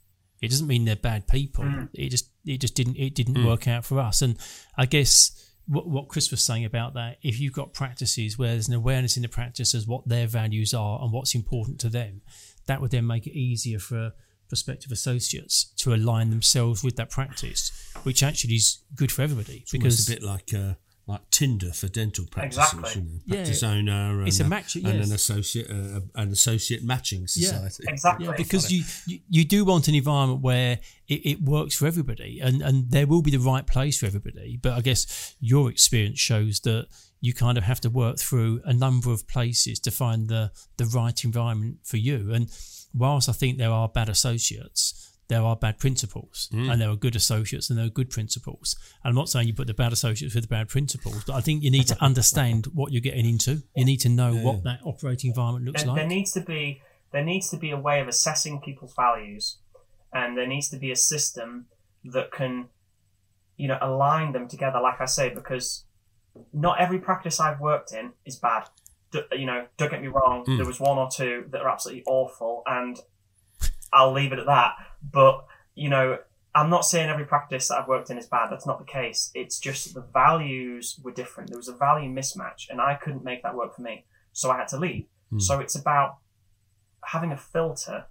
[0.41, 1.63] It doesn't mean they're bad people.
[1.63, 1.89] Mm.
[1.93, 4.21] It just it just didn't it didn't work out for us.
[4.21, 4.37] And
[4.75, 5.31] I guess
[5.67, 9.17] what, what Chris was saying about that, if you've got practices where there's an awareness
[9.17, 12.21] in the practice as what their values are and what's important to them,
[12.65, 14.13] that would then make it easier for
[14.47, 17.71] prospective associates to align themselves with that practice,
[18.03, 20.73] which actually is good for everybody It's because a bit like uh,
[21.07, 22.73] like Tinder for dental practices.
[22.73, 23.01] Exactly.
[23.01, 23.35] You know, Yeah.
[23.35, 25.07] practice owner and, It's a match- and yes.
[25.07, 27.27] an associate uh, an associate matching Yeah.
[27.69, 27.83] society.
[27.87, 28.25] Exactly.
[28.25, 32.39] Yeah, because you, you you do want an environment where it, it works for everybody,
[32.41, 34.57] and and there will be the right place for everybody.
[34.61, 36.87] But I guess your experience shows that
[37.21, 40.85] you kind of have to work through a number of places to find the the
[40.85, 42.33] right environment for you.
[42.33, 42.49] And
[42.93, 44.93] whilst I think there are bad associates.
[45.29, 46.79] There are bad principles, and hmm.
[46.79, 48.77] there are good associates, and there are good principles.
[49.03, 51.41] And I'm not saying you put the bad associates with the bad principles, but I
[51.41, 53.63] think you need to understand what you're getting into.
[53.75, 55.97] You need to know what that operating environment looks there, like.
[55.97, 59.57] there needs to be there needs to be a way of assessing people's values,
[60.13, 61.67] and there needs to be a system
[62.05, 62.67] that can,
[63.57, 64.79] you know, align them together.
[64.79, 65.85] Like I say, because
[66.53, 68.69] not every practice I've worked in is bad.
[69.11, 70.43] D- you know, don't get me wrong.
[70.45, 70.57] Hmm.
[70.57, 72.97] There was one or two that are absolutely awful, and
[73.93, 74.73] I'll leave it at that.
[75.01, 76.19] But you know,
[76.55, 78.49] I'm not saying every practice that I've worked in is bad.
[78.51, 79.31] That's not the case.
[79.35, 81.49] It's just the values were different.
[81.49, 84.57] There was a value mismatch, and I couldn't make that work for me, so I
[84.57, 85.05] had to leave.
[85.29, 85.39] Hmm.
[85.39, 86.17] So it's about
[87.05, 88.05] having a filter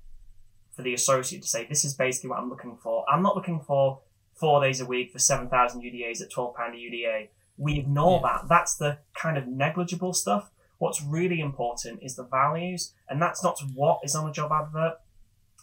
[0.76, 3.04] for the associate to say, this is basically what I'm looking for.
[3.10, 4.00] I'm not looking for
[4.34, 7.28] four days a week for 7,000 UDAs at £12 a UDA.
[7.56, 8.42] We ignore that.
[8.48, 10.50] That's the kind of negligible stuff.
[10.78, 14.98] What's really important is the values, and that's not what is on a job advert.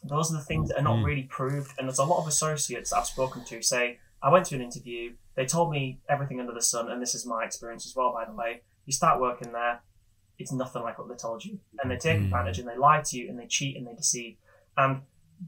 [0.04, 1.06] Those are the things that are not mm.
[1.06, 1.74] really proved.
[1.78, 4.62] And there's a lot of associates that I've spoken to say, I went to an
[4.62, 8.14] interview, they told me everything under the sun, and this is my experience as well,
[8.14, 8.62] by the way.
[8.86, 9.82] You start working there,
[10.40, 11.60] it's nothing like what they told you.
[11.82, 12.26] And they take mm.
[12.26, 14.38] advantage and they lie to you and they cheat and they deceive.
[14.78, 15.02] And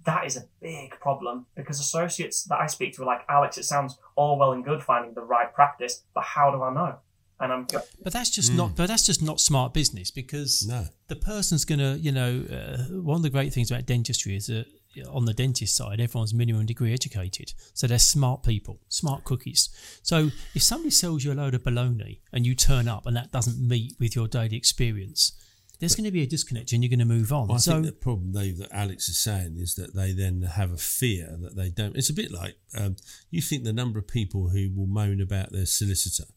[0.03, 3.63] that is a big problem because associates that I speak to are like, Alex, it
[3.63, 6.99] sounds all well and good finding the right practice, but how do I know?
[7.39, 7.67] And I'm
[8.02, 8.76] But that's just not.
[8.76, 10.88] But that's just not smart business because No.
[11.08, 11.95] the person's gonna.
[11.95, 14.65] You know, uh, one of the great things about dentistry is that
[15.12, 19.69] on the dentist side, everyone's minimum degree educated, so they're smart people, smart cookies.
[20.02, 23.32] So if somebody sells you a load of baloney and you turn up and that
[23.32, 25.34] doesn't meet with your daily experience,
[25.80, 27.48] there's going to be a disconnect and you're going to move on.
[27.48, 30.41] Well, I so think the problem, Dave, that Alex is saying is that they then
[30.43, 31.98] have a fear that they don't.
[31.98, 32.95] It's a bit like um,
[33.30, 36.32] you think the number of people who will moan about their solicitor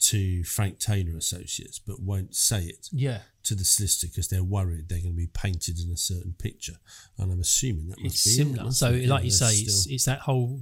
[0.00, 4.88] to Frank Taylor Associates, but won't say it yeah, to the solicitor because they're worried
[4.88, 6.76] they're going to be painted in a certain picture.
[7.18, 8.64] And I'm assuming that must it's be similar.
[8.64, 9.06] must So it?
[9.08, 10.60] like you say, it's, it's that whole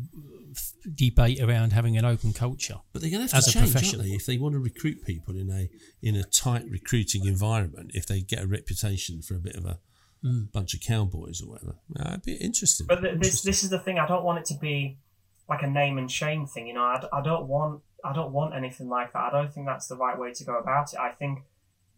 [0.50, 2.76] f- debate around having an open culture.
[2.92, 4.02] But they're going to have to change, aren't professional.
[4.04, 4.10] they?
[4.10, 5.68] If they want to recruit people in a
[6.02, 9.78] in a tight recruiting environment, if they get a reputation for a bit of a
[10.24, 10.50] Mm.
[10.50, 12.88] bunch of cowboys or whatever, uh, it'd be interesting.
[12.88, 13.48] But th- this Interesting.
[13.50, 14.00] this is the thing.
[14.00, 14.98] I don't want it to be
[15.48, 16.66] like a name and shame thing.
[16.66, 19.22] You know, I, I don't want I don't want anything like that.
[19.22, 20.98] I don't think that's the right way to go about it.
[20.98, 21.40] I think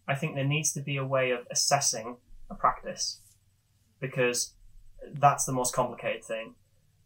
[0.07, 2.17] I think there needs to be a way of assessing
[2.49, 3.21] a practice
[3.99, 4.53] because
[5.13, 6.55] that's the most complicated thing.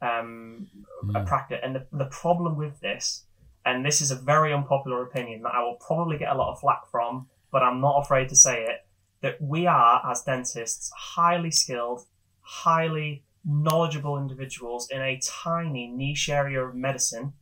[0.01, 0.67] Um,
[1.15, 3.23] A practice, and the, the problem with this,
[3.65, 6.60] and this is a very unpopular opinion that I will probably get a lot of
[6.60, 8.86] flack from, but I'm not afraid to say it.
[9.21, 12.01] That we are, as dentists, highly skilled,
[12.41, 17.34] highly knowledgeable individuals in a tiny niche area of medicine,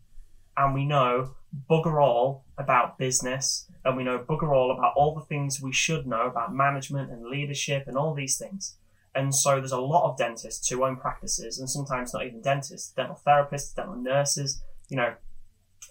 [0.56, 1.36] and we know
[1.70, 6.08] bugger all about business, and we know bugger all about all the things we should
[6.08, 8.78] know about management and leadership and all these things.
[9.16, 12.92] And so there's a lot of dentists who own practices, and sometimes not even dentists,
[12.92, 15.14] dental therapists, dental nurses, you know,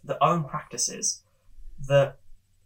[0.04, 1.22] that own practices
[1.86, 2.18] that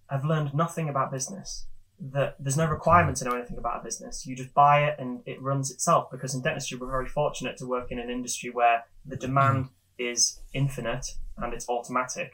[0.08, 1.66] have learned nothing about business.
[1.98, 4.26] That there's no requirement to know anything about a business.
[4.26, 6.10] You just buy it and it runs itself.
[6.10, 9.26] Because in dentistry, we're very fortunate to work in an industry where the mm-hmm.
[9.26, 11.06] demand is infinite
[11.38, 12.32] and it's automatic.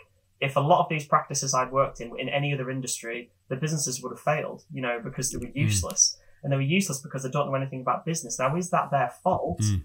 [0.48, 4.02] If a lot of these practices I'd worked in in any other industry, the businesses
[4.02, 6.02] would have failed, you know, because they were useless.
[6.42, 8.38] And they were useless because they don't know anything about business.
[8.38, 9.60] Now, is that their fault?
[9.60, 9.84] Mm.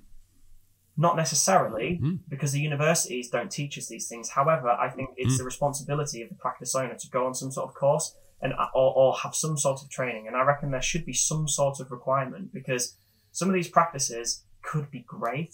[0.99, 2.19] Not necessarily, Mm.
[2.27, 4.29] because the universities don't teach us these things.
[4.29, 7.67] However, I think it's the responsibility of the practice owner to go on some sort
[7.69, 10.25] of course and or, or have some sort of training.
[10.27, 12.97] And I reckon there should be some sort of requirement because
[13.31, 15.53] some of these practices could be great,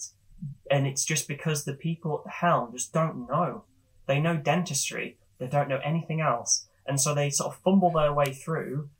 [0.70, 3.64] and it's just because the people at the helm just don't know.
[4.06, 8.12] They know dentistry, they don't know anything else, and so they sort of fumble their
[8.12, 8.90] way through.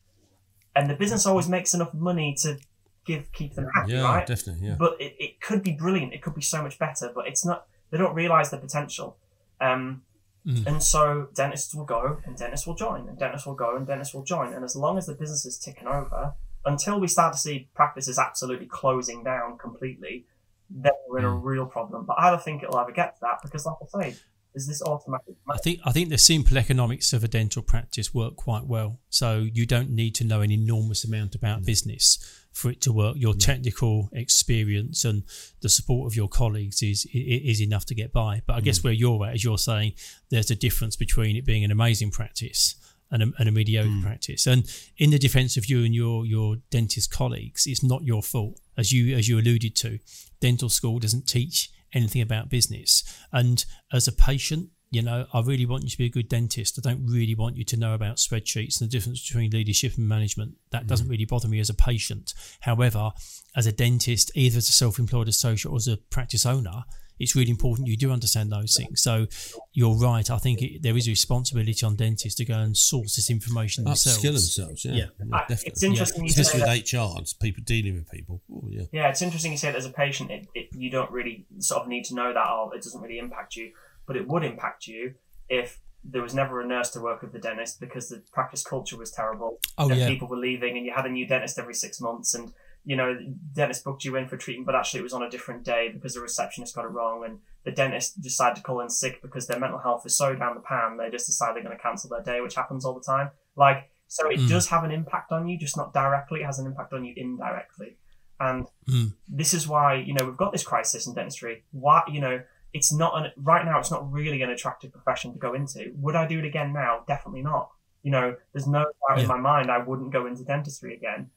[0.77, 2.59] And the business always makes enough money to
[3.07, 4.27] give keep them happy, Yeah, right?
[4.27, 4.67] definitely.
[4.67, 4.77] Yeah.
[4.79, 6.13] But it, it could be brilliant.
[6.13, 7.67] It could be so much better, but it's not.
[7.91, 9.19] They don't realize the potential.
[9.61, 10.03] Um,
[10.47, 10.67] Mm.
[10.67, 14.13] And so dentists will go and dentists will join and dentists will go and dentists
[14.15, 14.53] will join.
[14.53, 16.35] And as long as the business is ticking over,
[16.67, 20.27] until we start to see practices absolutely closing down completely,
[20.69, 22.05] then we're in a real problem.
[22.05, 24.17] But I don't think it'll ever get to that because, like I say,
[24.55, 25.35] is this automatic?
[25.49, 29.01] I think I think the simple economics of a dental practice work quite well.
[29.11, 32.19] So you don't need to know an enormous amount about business
[32.53, 33.17] for it to work.
[33.19, 35.25] Your technical experience and
[35.61, 38.43] the support of your colleagues is is enough to get by.
[38.47, 38.85] But I guess mm.
[38.85, 39.95] where you're at is you're saying
[40.31, 42.77] there's a difference between it being an amazing practice
[43.11, 44.03] and a, and a mediocre mm.
[44.03, 44.47] practice.
[44.47, 44.65] And
[44.99, 48.93] in the defence of you and your your dentist colleagues, it's not your fault, as
[48.93, 49.99] you as you alluded to.
[50.41, 53.03] Dental school doesn't teach anything about business.
[53.33, 56.79] And as a patient, you know, I really want you to be a good dentist.
[56.79, 60.09] I don't really want you to know about spreadsheets and the difference between leadership and
[60.09, 60.55] management.
[60.71, 60.89] That mm-hmm.
[60.89, 62.33] doesn't really bother me as a patient.
[62.61, 63.11] However,
[63.57, 66.85] as a dentist, either as a self-employed associate or as a practice owner,
[67.19, 69.03] it's really important you do understand those things.
[69.03, 69.27] So
[69.73, 70.29] you're right.
[70.31, 73.85] I think it, there is a responsibility on dentists to go and source this information
[73.85, 74.19] themselves.
[74.19, 74.85] Upskill themselves.
[74.85, 75.05] Yeah, Yeah.
[75.05, 75.71] Uh, yeah, definitely.
[75.71, 78.43] it's interesting you Especially say with HR and people dealing with people.
[78.53, 78.85] Oh, yeah.
[78.93, 81.83] Yeah, it's interesting you say that as a patient, it, it, you don't really sort
[81.83, 83.73] of need to know that, or it doesn't really impact you.
[84.07, 85.15] But it would impact you
[85.49, 88.99] if there was never a nurse to work with the dentist because the practice culture
[88.99, 89.59] was terrible.
[89.79, 90.09] Oh, and yeah.
[90.09, 92.53] people were leaving, and you had a new dentist every six months, and
[92.85, 95.31] you know, the dentist booked you in for treatment, but actually it was on a
[95.31, 98.91] different day because the receptionist got it wrong, and the dentist decided to call in
[98.91, 101.77] sick because their mental health is so down the pan, they just decide they're going
[101.77, 103.31] to cancel their day, which happens all the time.
[103.57, 104.49] Like, so it Mm.
[104.49, 106.41] does have an impact on you, just not directly.
[106.43, 107.97] It has an impact on you indirectly,
[108.39, 109.15] and Mm.
[109.29, 111.65] this is why you know we've got this crisis in dentistry.
[111.73, 112.43] Why you know
[112.75, 113.79] it's not an, right now.
[113.79, 115.93] It's not really an attractive profession to go into.
[115.99, 117.05] Would I do it again now?
[117.07, 117.71] Definitely not.
[118.03, 119.23] You know, there's no doubt Yeah.
[119.23, 121.31] in my mind I wouldn't go into dentistry again.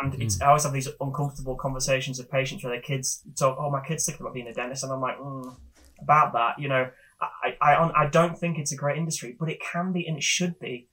[0.00, 3.70] And it's I always have these uncomfortable conversations with patients where their kids talk, "Oh,
[3.70, 5.54] my kid's thinking about being a dentist," and I'm like, mm,
[6.00, 6.58] about that.
[6.58, 6.90] You know,
[7.20, 10.22] I I I don't think it's a great industry, but it can be and it
[10.22, 10.88] should be.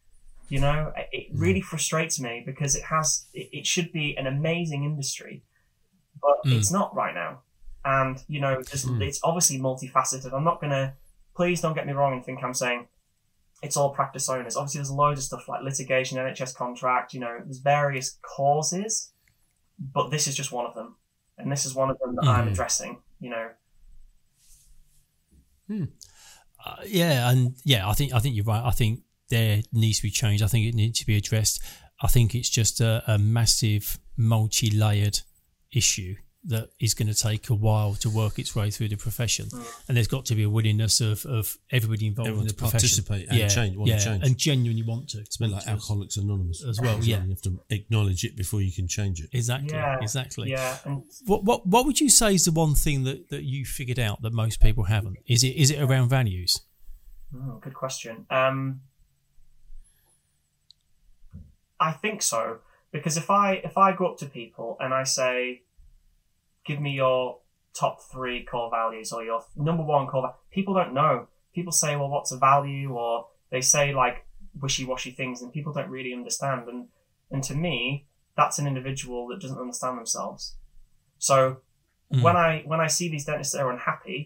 [0.50, 4.84] You know, it really frustrates me because it has it, it should be an amazing
[4.84, 5.44] industry,
[6.22, 6.54] but Mm.
[6.58, 7.42] it's not right now.
[7.86, 10.34] And you know, there's, it's obviously multifaceted.
[10.34, 10.96] I'm not gonna.
[11.36, 12.88] Please don't get me wrong and think I'm saying
[13.62, 14.56] it's all practice owners.
[14.56, 17.14] Obviously, there's loads of stuff like litigation, NHS contract.
[17.14, 19.12] You know, there's various causes,
[19.78, 20.96] but this is just one of them,
[21.38, 22.52] and this is one of them that I'm Mhm.
[22.52, 23.02] addressing.
[23.20, 23.50] You know,
[26.66, 28.64] Uh, yeah, and yeah, I think I think you're right.
[28.64, 30.42] I think there needs to be change.
[30.42, 31.62] I think it needs to be addressed.
[32.02, 35.20] I think it's just a, a massive, multi-layered
[35.72, 36.16] issue
[36.46, 39.48] that is going to take a while to work its way through the profession,
[39.88, 42.58] and there's got to be a willingness of, of everybody involved Everyone in the to
[42.60, 44.24] profession, participate and yeah, change- want to yeah, change.
[44.26, 45.20] and genuinely want to.
[45.20, 47.24] It's a bit like Alcoholics Anonymous As well, yeah.
[47.24, 49.30] You have to acknowledge it before you can change it.
[49.34, 50.50] Exactly, yeah, exactly.
[50.52, 50.78] yeah,
[51.26, 54.22] What what what would you say is the one thing that, that you figured out
[54.22, 55.18] that most people haven't?
[55.28, 56.62] Is it is it around values?
[57.36, 58.26] Mm, good question.
[58.30, 58.82] Um,
[61.80, 62.60] I think so
[62.92, 65.62] because if I if I go up to people and I say,
[66.70, 67.20] "Give me your
[67.82, 71.14] top three core values or your number one core," va-" people don't know.
[71.58, 73.12] People say, "Well, what's a value?" or
[73.54, 74.18] they say like
[74.64, 76.62] wishy-washy things, and people don't really understand.
[76.72, 76.82] And
[77.34, 77.78] and to me,
[78.40, 80.42] that's an individual that doesn't understand themselves.
[81.30, 81.38] So
[82.12, 82.24] Mm.
[82.26, 84.20] when I when I see these dentists that are unhappy,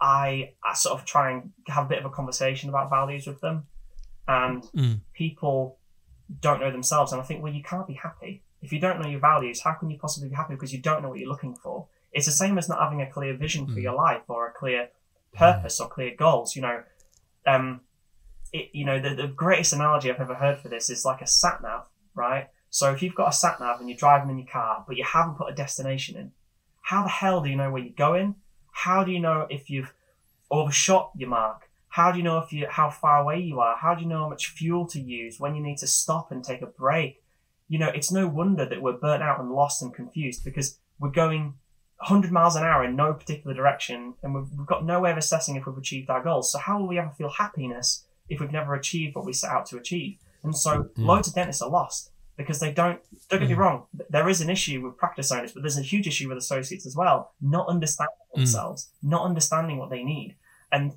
[0.00, 0.28] I,
[0.70, 3.56] I sort of try and have a bit of a conversation about values with them,
[4.26, 5.00] and Mm.
[5.12, 5.78] people
[6.46, 7.12] don't know themselves.
[7.12, 9.60] And I think, well, you can't be happy if you don't know your values.
[9.60, 11.86] How can you possibly be happy because you don't know what you're looking for?
[12.12, 13.82] It's the same as not having a clear vision for Mm.
[13.82, 14.88] your life or a clear
[15.32, 16.54] purpose or clear goals.
[16.56, 16.82] You know,
[17.46, 17.80] um,
[18.52, 21.26] it, you know, the, the greatest analogy I've ever heard for this is like a
[21.26, 22.48] sat nav, right?
[22.70, 25.04] So if you've got a sat nav and you're driving in your car, but you
[25.04, 26.32] haven't put a destination in,
[26.82, 28.36] how the hell do you know where you're going?
[28.72, 29.92] How do you know if you've
[30.50, 31.68] overshot your mark?
[31.88, 33.76] How do you know if you how far away you are?
[33.76, 36.42] How do you know how much fuel to use when you need to stop and
[36.44, 37.22] take a break?
[37.74, 41.10] You know, it's no wonder that we're burnt out and lost and confused because we're
[41.10, 41.54] going
[41.98, 45.16] 100 miles an hour in no particular direction and we've, we've got no way of
[45.16, 46.52] assessing if we've achieved our goals.
[46.52, 49.66] So how will we ever feel happiness if we've never achieved what we set out
[49.70, 50.18] to achieve?
[50.44, 50.90] And so mm.
[50.98, 53.58] loads of dentists are lost because they don't, don't get me mm.
[53.58, 56.86] wrong, there is an issue with practice owners, but there's a huge issue with associates
[56.86, 58.36] as well, not understanding mm.
[58.36, 60.36] themselves, not understanding what they need.
[60.70, 60.92] And,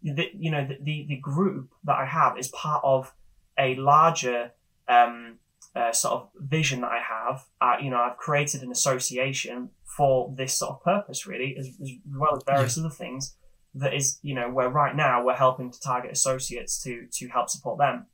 [0.00, 3.12] the, you know, the, the, the group that I have is part of
[3.58, 4.52] a larger,
[4.86, 5.38] um,
[5.76, 7.44] uh, sort of vision that I have.
[7.60, 11.90] Uh, you know, I've created an association for this sort of purpose, really, as, as
[12.14, 13.36] well as various other things.
[13.74, 17.48] That is, you know, where right now we're helping to target associates to to help
[17.50, 18.06] support them.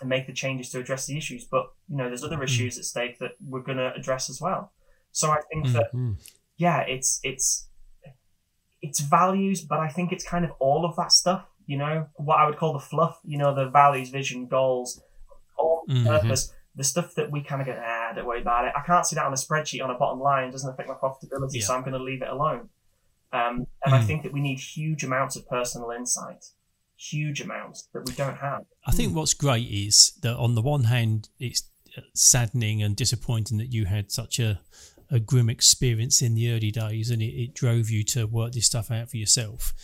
[0.00, 1.44] and make the changes to address the issues.
[1.44, 2.44] But you know, there's other Mm.
[2.44, 4.72] issues at stake that we're going to address as well.
[5.12, 5.72] So I think Mm.
[5.74, 5.88] that
[6.56, 7.68] yeah, it's it's
[8.80, 11.46] it's values, but I think it's kind of all of that stuff.
[11.66, 13.20] You know, what I would call the fluff.
[13.24, 15.00] You know, the values, vision, goals,
[15.56, 16.04] all Mhm.
[16.06, 16.52] purpose.
[16.74, 18.72] The stuff that we kind of go, ah, don't worry about it.
[18.76, 20.48] I can't see that on a spreadsheet on a bottom line.
[20.48, 21.66] It doesn't affect my profitability, Yeah.
[21.66, 22.70] so I'm going to leave it alone.
[23.32, 24.06] Um, and I Mm.
[24.06, 26.44] think that we need huge amounts of personal insight,
[26.96, 28.64] huge amounts that we don't have.
[28.86, 31.62] I think what's great is that on the one hand, it's
[32.14, 34.60] saddening and disappointing that you had such a,
[35.10, 38.66] a grim experience in the early days and it, it drove you to work this
[38.66, 39.74] stuff out for yourself.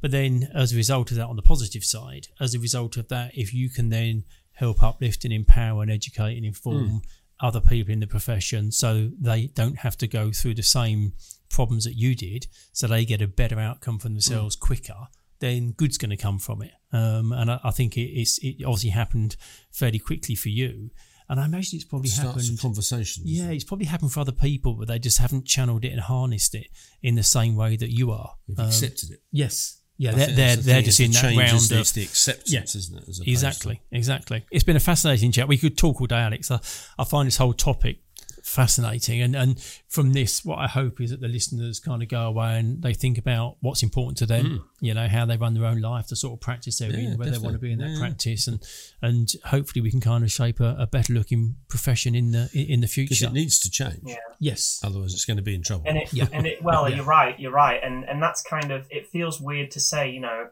[0.00, 3.08] But then, as a result of that, on the positive side, as a result of
[3.08, 4.24] that, if you can then
[4.56, 7.00] help uplift and empower and educate and inform
[7.40, 11.12] other people in the profession so they don't have to go through the same
[11.50, 15.06] problems that you did, so they get a better outcome for themselves quicker,
[15.40, 16.72] then good's going to come from it.
[16.92, 19.36] Um, and I, I think it, it's, it obviously happened
[19.70, 20.90] fairly quickly for you.
[21.28, 22.58] And I imagine it's probably Starts happened.
[22.58, 23.24] a conversation.
[23.26, 23.56] Yeah, it?
[23.56, 26.68] it's probably happened for other people, but they just haven't channeled it and harnessed it
[27.02, 28.36] in the same way that you are.
[28.48, 29.22] We've Um, accepted it.
[29.32, 29.82] yes.
[29.98, 32.62] Yeah, they're, they're, the they're just in that round of the acceptance, Yeah.
[32.64, 33.02] isn't it?
[33.02, 34.44] opposed to- Exactly, exactly.
[34.50, 35.48] It's been a fascinating chat.
[35.48, 36.50] We could talk all day, Alex.
[36.50, 36.60] I,
[36.98, 38.00] I find this whole topic
[38.46, 42.22] fascinating, and and from this, what I hope is that the listeners kind of go
[42.22, 44.68] away and they think about what's important to them.
[44.80, 47.02] You know, how they run their own life, the sort of practice they're Mm.
[47.02, 48.08] Yeah, in, where they want to be in that definitely.
[48.08, 48.62] practice, and
[49.02, 52.66] and hopefully we can kind of shape a, a better looking profession in the in
[52.66, 53.26] in the Because future.
[53.26, 54.00] it needs to change.
[54.04, 54.16] Yeah.
[54.38, 54.80] yes.
[54.84, 55.84] Otherwise, it's going to be in trouble.
[55.86, 56.28] and it Yeah.
[56.32, 56.96] and it well Yeah.
[56.96, 60.20] you're right you're right and and that's kind of it feels weird to say you
[60.20, 60.48] know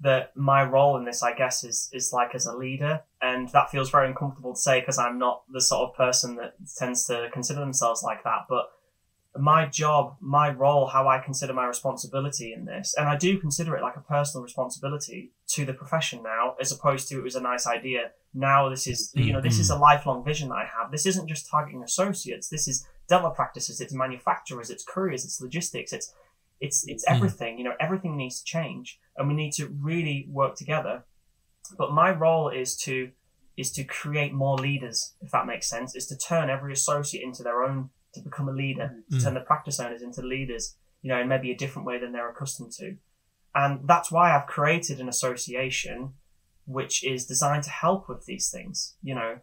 [0.00, 3.70] that my role in this i guess is is like as a leader and that
[3.70, 7.28] feels very uncomfortable to say because i'm not the sort of person that tends to
[7.32, 8.70] consider themselves like that but
[9.36, 13.76] my job my role how i consider my responsibility in this and i do consider
[13.76, 17.40] it like a personal responsibility to the profession now as opposed to it was a
[17.40, 18.10] nice idea.
[18.34, 19.82] Now this is you know this is a mm-hmm.
[19.82, 20.92] lifelong vision that i have.
[20.92, 22.48] This isn't just targeting associates.
[22.48, 26.12] This is dental practices, it's manufacturers, it's couriers, it's logistics, it's
[26.60, 27.58] it's it's everything.
[27.58, 31.04] You know, everything needs to change, and we need to really work together.
[31.76, 33.10] But my role is to
[33.56, 35.94] is to create more leaders, if that makes sense.
[35.94, 39.40] Is to turn every associate into their own, to become a leader, to turn the
[39.40, 40.76] practice owners into leaders.
[41.02, 42.96] You know, in maybe a different way than they're accustomed to,
[43.54, 46.14] and that's why I've created an association
[46.66, 48.96] which is designed to help with these things.
[49.02, 49.38] You know,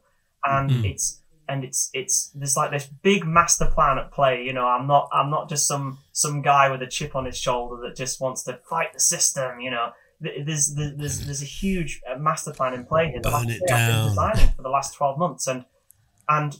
[0.45, 0.86] and Mm.
[0.91, 4.43] it's and it's it's there's like this big master plan at play.
[4.43, 7.38] You know, I'm not I'm not just some some guy with a chip on his
[7.38, 9.60] shoulder that just wants to fight the system.
[9.60, 9.89] You know,
[10.20, 13.22] there's there's there's, there's a huge uh, master plan in play here.
[13.22, 14.10] Burn I've it been down.
[14.10, 15.66] designing for the last twelve months, and
[16.30, 16.58] and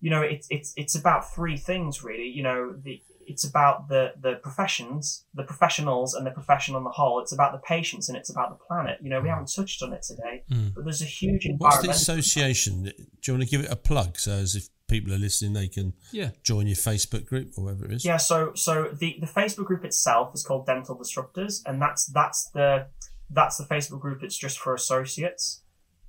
[0.00, 2.28] you know it's it's it's about three things really.
[2.28, 6.90] You know, the it's about the the professions, the professionals, and the profession on the
[6.90, 7.20] whole.
[7.20, 8.98] It's about the patients and it's about the planet.
[9.02, 10.74] You know, we haven't touched on it today, Mm.
[10.74, 12.84] but there's a huge What's the association?
[12.84, 12.92] Do
[13.26, 15.94] you want to give it a plug so as if people are listening, they can
[16.10, 16.30] Yeah.
[16.42, 18.04] join your Facebook group or whatever it is?
[18.04, 22.50] Yeah, so so the, the Facebook group itself is called Dental Disruptors, and that's that's
[22.50, 22.86] the
[23.30, 25.62] that's the Facebook group that's just for associates.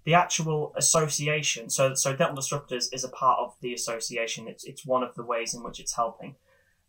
[0.05, 4.47] The actual association, so so Dental Disruptors is a part of the association.
[4.49, 6.35] It's it's one of the ways in which it's helping.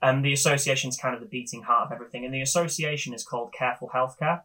[0.04, 2.26] And the association is kind of the beating heart of everything.
[2.26, 4.42] And the association is called Careful Healthcare.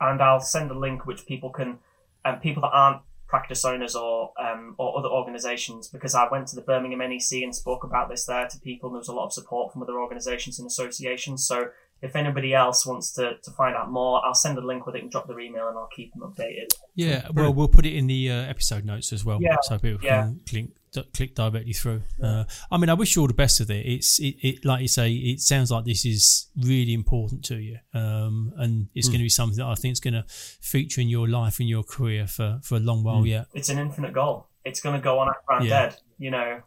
[0.00, 1.78] And I'll send a link which people can,
[2.24, 6.56] um, people that aren't practice owners or um, or other organisations, because I went to
[6.56, 8.88] the Birmingham NEC and spoke about this there to people.
[8.88, 11.46] And there was a lot of support from other organisations and associations.
[11.46, 11.68] So
[12.02, 15.00] if anybody else wants to, to find out more, I'll send a link where they
[15.00, 16.74] can drop their email, and I'll keep them updated.
[16.94, 20.04] Yeah, well, we'll put it in the uh, episode notes as well, Yeah, so people
[20.04, 20.24] yeah.
[20.24, 22.02] can click d- click directly through.
[22.22, 23.84] Uh, I mean, I wish you all the best with it.
[23.86, 27.78] It's it, it like you say, it sounds like this is really important to you,
[27.94, 31.08] um, and it's going to be something that I think is going to feature in
[31.08, 33.46] your life and your career for for a long while yet.
[33.54, 34.48] It's an infinite goal.
[34.64, 35.82] It's going to go on after I'm Yeah.
[35.90, 35.96] dead.
[36.18, 36.60] You know,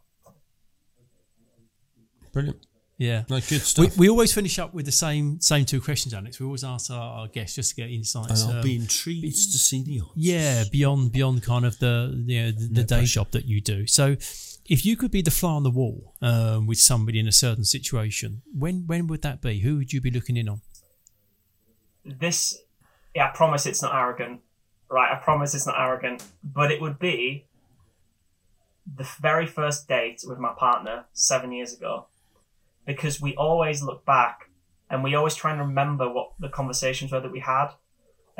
[2.32, 2.65] Brilliant.
[2.99, 3.23] Yeah.
[3.29, 3.97] No, good We, stuff.
[3.97, 6.37] we always finish up with the same same two questions, Alex.
[6.39, 8.43] We always ask our, our guests just to get insights.
[8.43, 9.23] and I'll um, be intrigued
[9.53, 10.11] to see the answers.
[10.17, 13.13] Yeah, beyond beyond kind of the you know, the, the No day pressure.
[13.19, 13.87] job that you do.
[13.87, 14.17] So,
[14.75, 17.63] if you could be the fly on the wall um, with somebody in a certain
[17.63, 19.59] situation, when when would that be?
[19.61, 20.59] Who would you be looking in on?
[22.05, 22.57] this
[23.15, 24.41] yeah, I promise it's not arrogant.
[24.91, 26.21] Right, I promise it's not arrogant.
[26.43, 27.45] But it would be
[28.93, 32.07] the very first date with my partner seven years ago.
[32.91, 34.35] Because we always look back
[34.89, 37.69] and we always try and remember what the conversations were that we had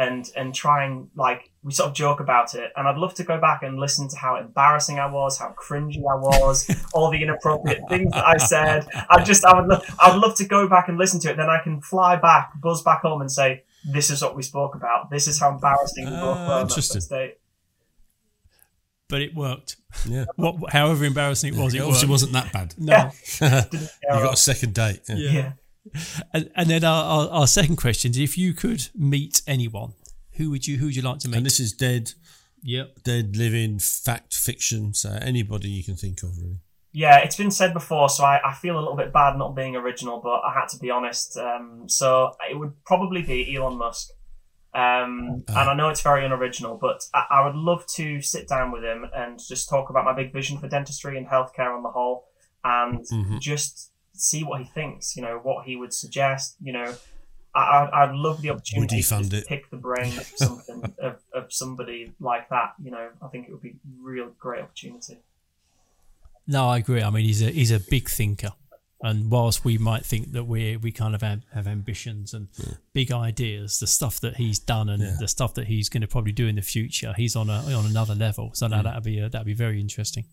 [0.06, 2.72] and and try and like we sort of joke about it.
[2.76, 5.98] And I'd love to go back and listen to how embarrassing I was, how cringy
[5.98, 6.58] I was,
[6.94, 8.88] all the inappropriate things that I said.
[9.10, 11.38] I just I would lo- I would love to go back and listen to it.
[11.38, 13.64] Then I can fly back, buzz back home, and say,
[13.98, 15.10] "This is what we spoke about.
[15.12, 17.32] This is how embarrassing we both Ah, were." that interesting.
[19.10, 19.78] First date." but it worked.
[20.08, 20.26] Yeah.
[20.36, 22.34] What, however embarrassing it was, It it obviously wasn't.
[22.34, 22.74] wasn't that bad.
[22.78, 23.12] No.
[24.18, 25.02] you got a second date.
[25.10, 25.32] Yeah.
[25.32, 25.52] Yeah.
[26.34, 29.94] And, and then our, our, our second question is: If you could meet anyone,
[30.34, 31.38] who would you who would you like to meet?
[31.38, 32.14] And this is dead,
[32.62, 33.04] yep.
[33.04, 34.94] dead, living, fact, fiction.
[34.94, 36.60] So anybody you can think of, really.
[36.92, 39.76] Yeah, it's been said before, so I, I feel a little bit bad not being
[39.76, 41.38] original, but I had to be honest.
[41.38, 44.10] Um, so it would probably be Elon Musk.
[44.74, 48.72] Um, and I know it's very unoriginal, but I, I would love to sit down
[48.72, 51.90] with him and just talk about my big vision for dentistry and healthcare on the
[51.90, 52.28] whole,
[52.64, 53.40] and Mhm.
[53.40, 55.16] just see what he thinks.
[55.16, 56.56] You know, what he would suggest.
[56.62, 56.96] You know,
[57.56, 59.48] I, I- I'd love the opportunity he to fund just it?
[59.48, 62.74] pick the brain of something of, of somebody like that.
[62.84, 65.18] You know, I think it would be a real great opportunity.
[66.48, 67.02] No, I agree.
[67.02, 68.52] I mean, he's a he's a big thinker,
[69.02, 72.48] and whilst we might think that we we kind of have, have ambitions and
[72.94, 75.16] big ideas, the stuff that he's done and Yeah.
[75.20, 77.86] the stuff that he's going to probably do in the future, he's on a on
[77.86, 78.52] another level.
[78.54, 80.26] So no, that'd be uh that'd be very interesting.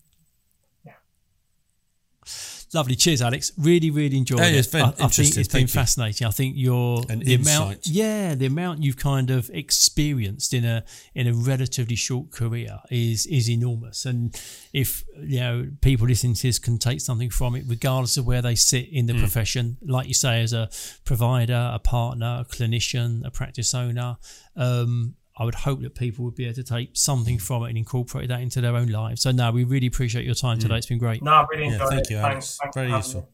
[2.73, 2.95] Lovely.
[2.95, 3.51] Cheers, Alex.
[3.57, 4.55] Really, really enjoyed Yeah, it.
[4.55, 5.73] it's been I, I think it's been Thank you.
[5.73, 6.27] fascinating.
[6.27, 10.83] I think your And the amount, yeah, the amount you've kind of experienced in a
[11.15, 14.05] in a relatively short career is is enormous.
[14.05, 14.35] And
[14.73, 18.41] if you know people listening to this can take something from it, regardless of where
[18.41, 19.19] they sit in the Hmm.
[19.19, 20.69] profession, like you say, as a
[21.05, 24.17] provider, a partner, a clinician, a practice owner.
[24.57, 27.77] Um, I would hope that people would be able to take something from it and
[27.77, 29.21] incorporate that into their own lives.
[29.21, 30.73] So, no, we really appreciate your time today.
[30.73, 30.77] Mm.
[30.77, 31.21] It's been great.
[31.21, 32.09] No, I really Yeah, enjoyed thank it.
[32.09, 32.57] you, Thanks, Alex.
[32.61, 33.21] thanks Very useful.
[33.21, 33.27] me.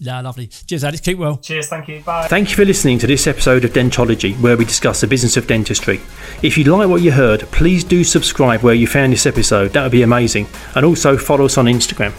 [0.00, 0.46] Yeah, lovely.
[0.46, 1.00] Cheers, Alex.
[1.00, 1.38] Keep well.
[1.38, 2.00] Cheers, thank you.
[2.02, 2.28] Bye.
[2.28, 5.46] Thank you for listening to this episode of Dentology, where we discuss the business of
[5.48, 6.00] dentistry.
[6.42, 9.72] If you like what you heard, please do subscribe where you found this episode.
[9.72, 10.46] That would be amazing.
[10.76, 12.12] And also follow us on Instagram.